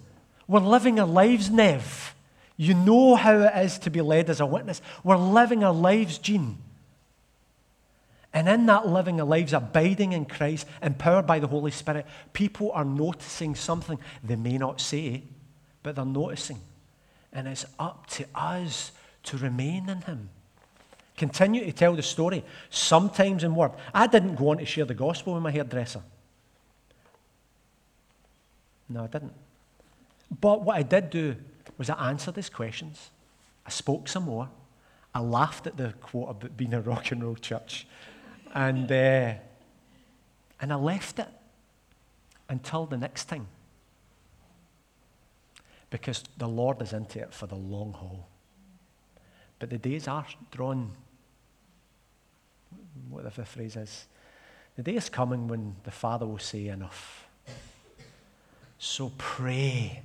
We're 0.49 0.61
living 0.61 0.99
our 0.99 1.07
lives, 1.07 1.51
Nev. 1.51 2.15
You 2.57 2.75
know 2.75 3.15
how 3.15 3.39
it 3.39 3.65
is 3.65 3.79
to 3.81 3.91
be 3.91 4.01
led 4.01 4.31
as 4.31 4.41
a 4.41 4.47
witness. 4.47 4.81
We're 5.05 5.17
living 5.17 5.63
our 5.63 5.75
lives, 5.75 6.19
Jean. 6.19 6.59
And 8.33 8.49
in 8.49 8.67
that 8.67 8.89
living 8.89 9.21
our 9.21 9.27
lives, 9.27 9.53
abiding 9.53 10.13
in 10.13 10.25
Christ, 10.25 10.67
empowered 10.83 11.27
by 11.27 11.39
the 11.39 11.47
Holy 11.47 11.71
Spirit, 11.71 12.07
people 12.33 12.73
are 12.73 12.85
noticing 12.85 13.55
something 13.55 13.99
they 14.25 14.37
may 14.37 14.59
not 14.59 14.81
say, 14.81 15.23
but 15.87 15.95
they're 15.95 16.05
noticing. 16.05 16.59
And 17.33 17.47
it's 17.47 17.65
up 17.79 18.09
to 18.09 18.27
us 18.35 18.91
to 19.23 19.37
remain 19.37 19.89
in 19.89 20.01
Him. 20.01 20.31
Continue 21.17 21.65
to 21.65 21.71
tell 21.71 21.95
the 21.95 22.03
story, 22.03 22.45
sometimes 22.71 23.45
in 23.45 23.55
word. 23.55 23.71
I 23.95 24.09
didn't 24.09 24.35
go 24.35 24.49
on 24.49 24.59
to 24.59 24.67
share 24.67 24.85
the 24.85 24.95
gospel 24.95 25.35
with 25.35 25.45
my 25.45 25.53
hairdresser. 25.53 26.03
No, 28.89 29.05
I 29.05 29.07
didn't. 29.07 29.33
But 30.41 30.63
what 30.63 30.77
I 30.77 30.83
did 30.83 31.09
do 31.11 31.37
was 31.79 31.89
I 31.89 32.09
answered 32.09 32.35
his 32.35 32.51
questions. 32.51 33.11
I 33.65 33.71
spoke 33.71 34.09
some 34.09 34.25
more. 34.25 34.49
I 35.15 35.21
laughed 35.21 35.69
at 35.69 35.77
the 35.77 35.95
quote 36.03 36.31
about 36.31 36.57
being 36.57 36.75
a 36.75 36.81
rock 36.81 37.13
and 37.13 37.23
roll 37.23 37.37
church. 37.37 37.87
And, 38.53 38.91
uh, 38.91 39.35
and 40.61 40.73
I 40.73 40.75
left 40.75 41.21
it 41.21 41.29
until 42.49 42.87
the 42.87 42.97
next 42.97 43.27
time 43.27 43.47
because 45.91 46.25
the 46.37 46.49
Lord 46.49 46.83
is 46.83 46.93
into 46.93 47.21
it 47.21 47.33
for 47.33 47.47
the 47.47 47.55
long 47.55 47.93
haul. 47.93 48.29
But 49.59 49.71
the 49.71 49.79
days 49.79 50.09
are 50.09 50.27
drawn, 50.51 50.91
whatever 53.09 53.43
the 53.43 53.47
phrase 53.47 53.77
is. 53.77 54.07
The 54.77 54.83
day 54.83 54.97
is 54.97 55.09
coming 55.09 55.49
when 55.49 55.77
the 55.85 55.91
Father 55.91 56.27
will 56.27 56.39
say 56.39 56.69
enough. 56.69 57.27
So 58.79 59.13
pray. 59.17 60.03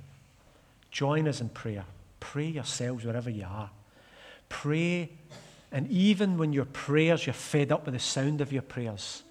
Join 0.90 1.28
us 1.28 1.40
in 1.40 1.50
prayer. 1.50 1.84
Pray 2.20 2.46
yourselves 2.46 3.04
wherever 3.04 3.28
you 3.28 3.44
are. 3.44 3.70
Pray, 4.48 5.10
and 5.70 5.90
even 5.90 6.38
when 6.38 6.52
your 6.52 6.66
prayers, 6.66 7.26
you're 7.26 7.32
fed 7.34 7.72
up 7.72 7.84
with 7.84 7.94
the 7.94 8.00
sound 8.00 8.40
of 8.40 8.52
your 8.52 8.62
prayers, 8.62 9.22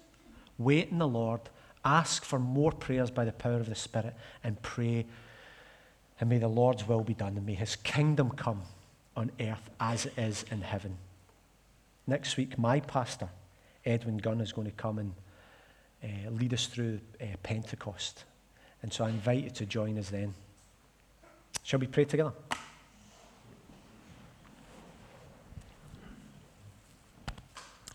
wait 0.58 0.88
in 0.90 0.98
the 0.98 1.08
Lord, 1.08 1.40
ask 1.84 2.24
for 2.24 2.38
more 2.38 2.72
prayers 2.72 3.10
by 3.10 3.24
the 3.24 3.32
power 3.32 3.54
of 3.54 3.68
the 3.68 3.74
Spirit, 3.74 4.14
and 4.44 4.60
pray 4.62 5.06
and 6.22 6.28
may 6.28 6.38
the 6.38 6.46
Lord's 6.46 6.86
will 6.86 7.02
be 7.02 7.14
done, 7.14 7.36
and 7.36 7.44
may 7.44 7.54
his 7.54 7.74
kingdom 7.74 8.30
come 8.30 8.62
on 9.16 9.32
earth 9.40 9.68
as 9.80 10.06
it 10.06 10.12
is 10.16 10.44
in 10.52 10.60
heaven. 10.60 10.96
Next 12.06 12.36
week, 12.36 12.56
my 12.56 12.78
pastor, 12.78 13.28
Edwin 13.84 14.18
Gunn, 14.18 14.40
is 14.40 14.52
going 14.52 14.68
to 14.68 14.72
come 14.72 15.00
and 15.00 15.14
uh, 16.04 16.30
lead 16.30 16.54
us 16.54 16.66
through 16.66 17.00
uh, 17.20 17.24
Pentecost. 17.42 18.22
And 18.82 18.92
so 18.92 19.04
I 19.04 19.08
invite 19.08 19.42
you 19.42 19.50
to 19.50 19.66
join 19.66 19.98
us 19.98 20.10
then. 20.10 20.32
Shall 21.64 21.80
we 21.80 21.88
pray 21.88 22.04
together? 22.04 22.32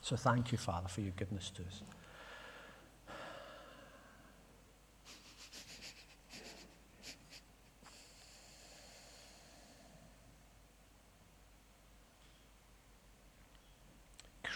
So 0.02 0.18
thank 0.18 0.52
you, 0.52 0.58
Father, 0.58 0.90
for 0.90 1.00
your 1.00 1.14
goodness 1.16 1.50
to 1.52 1.62
us. 1.62 1.82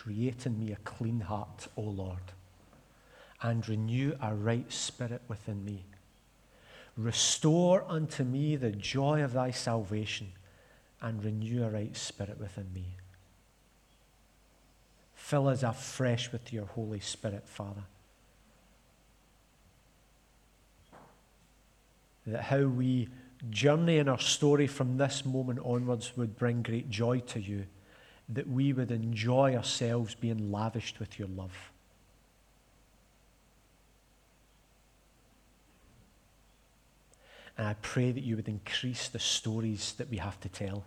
Create 0.04 0.48
in 0.48 0.58
me 0.58 0.72
a 0.72 0.78
clean 0.78 1.20
heart, 1.20 1.68
O 1.78 1.82
Lord, 1.82 2.32
and 3.40 3.70
renew 3.70 4.18
a 4.20 4.34
right 4.34 4.72
spirit 4.74 5.22
within 5.28 5.64
me. 5.64 5.86
Restore 6.98 7.86
unto 7.88 8.24
me 8.24 8.56
the 8.56 8.72
joy 8.72 9.24
of 9.24 9.34
thy 9.34 9.52
salvation, 9.52 10.32
and 11.04 11.24
renew 11.24 11.64
a 11.64 11.70
right 11.70 11.96
spirit 11.96 12.40
within 12.40 12.74
me. 12.74 12.98
Fill 15.14 15.48
us 15.48 15.62
afresh 15.62 16.32
with 16.32 16.52
your 16.52 16.66
Holy 16.66 17.00
Spirit, 17.00 17.48
Father. 17.48 17.84
That 22.26 22.42
how 22.42 22.64
we 22.64 23.08
journey 23.52 24.00
in 24.00 24.10
our 24.10 24.20
story 24.20 24.66
from 24.66 24.98
this 24.98 25.24
moment 25.24 25.60
onwards 25.64 26.18
would 26.18 26.38
bring 26.38 26.64
great 26.64 26.90
joy 26.90 27.20
to 27.20 27.40
you 27.40 27.68
that 28.30 28.48
we 28.48 28.74
would 28.74 28.92
enjoy 28.92 29.56
ourselves 29.56 30.16
being 30.16 30.52
lavished 30.52 31.00
with 31.00 31.20
your 31.20 31.28
love. 31.30 31.72
And 37.58 37.68
I 37.68 37.76
pray 37.82 38.12
that 38.12 38.24
you 38.24 38.36
would 38.38 38.48
increase 38.48 39.08
the 39.08 39.20
stories 39.20 39.94
that 39.98 40.10
we 40.10 40.18
have 40.18 40.40
to 40.42 40.50
tell 40.50 40.84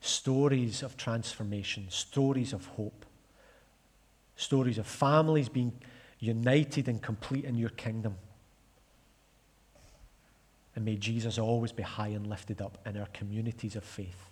stories 0.00 0.82
of 0.82 0.96
transformation, 0.96 1.86
stories 1.88 2.52
of 2.52 2.66
hope, 2.66 3.06
stories 4.34 4.76
of 4.76 4.86
families 4.86 5.48
being 5.48 5.72
united 6.18 6.88
and 6.88 7.00
complete 7.00 7.44
in 7.44 7.54
your 7.54 7.68
kingdom. 7.70 8.16
And 10.74 10.84
may 10.84 10.96
Jesus 10.96 11.38
always 11.38 11.70
be 11.70 11.84
high 11.84 12.08
and 12.08 12.26
lifted 12.26 12.60
up 12.60 12.78
in 12.84 12.96
our 12.96 13.06
communities 13.12 13.76
of 13.76 13.84
faith. 13.84 14.31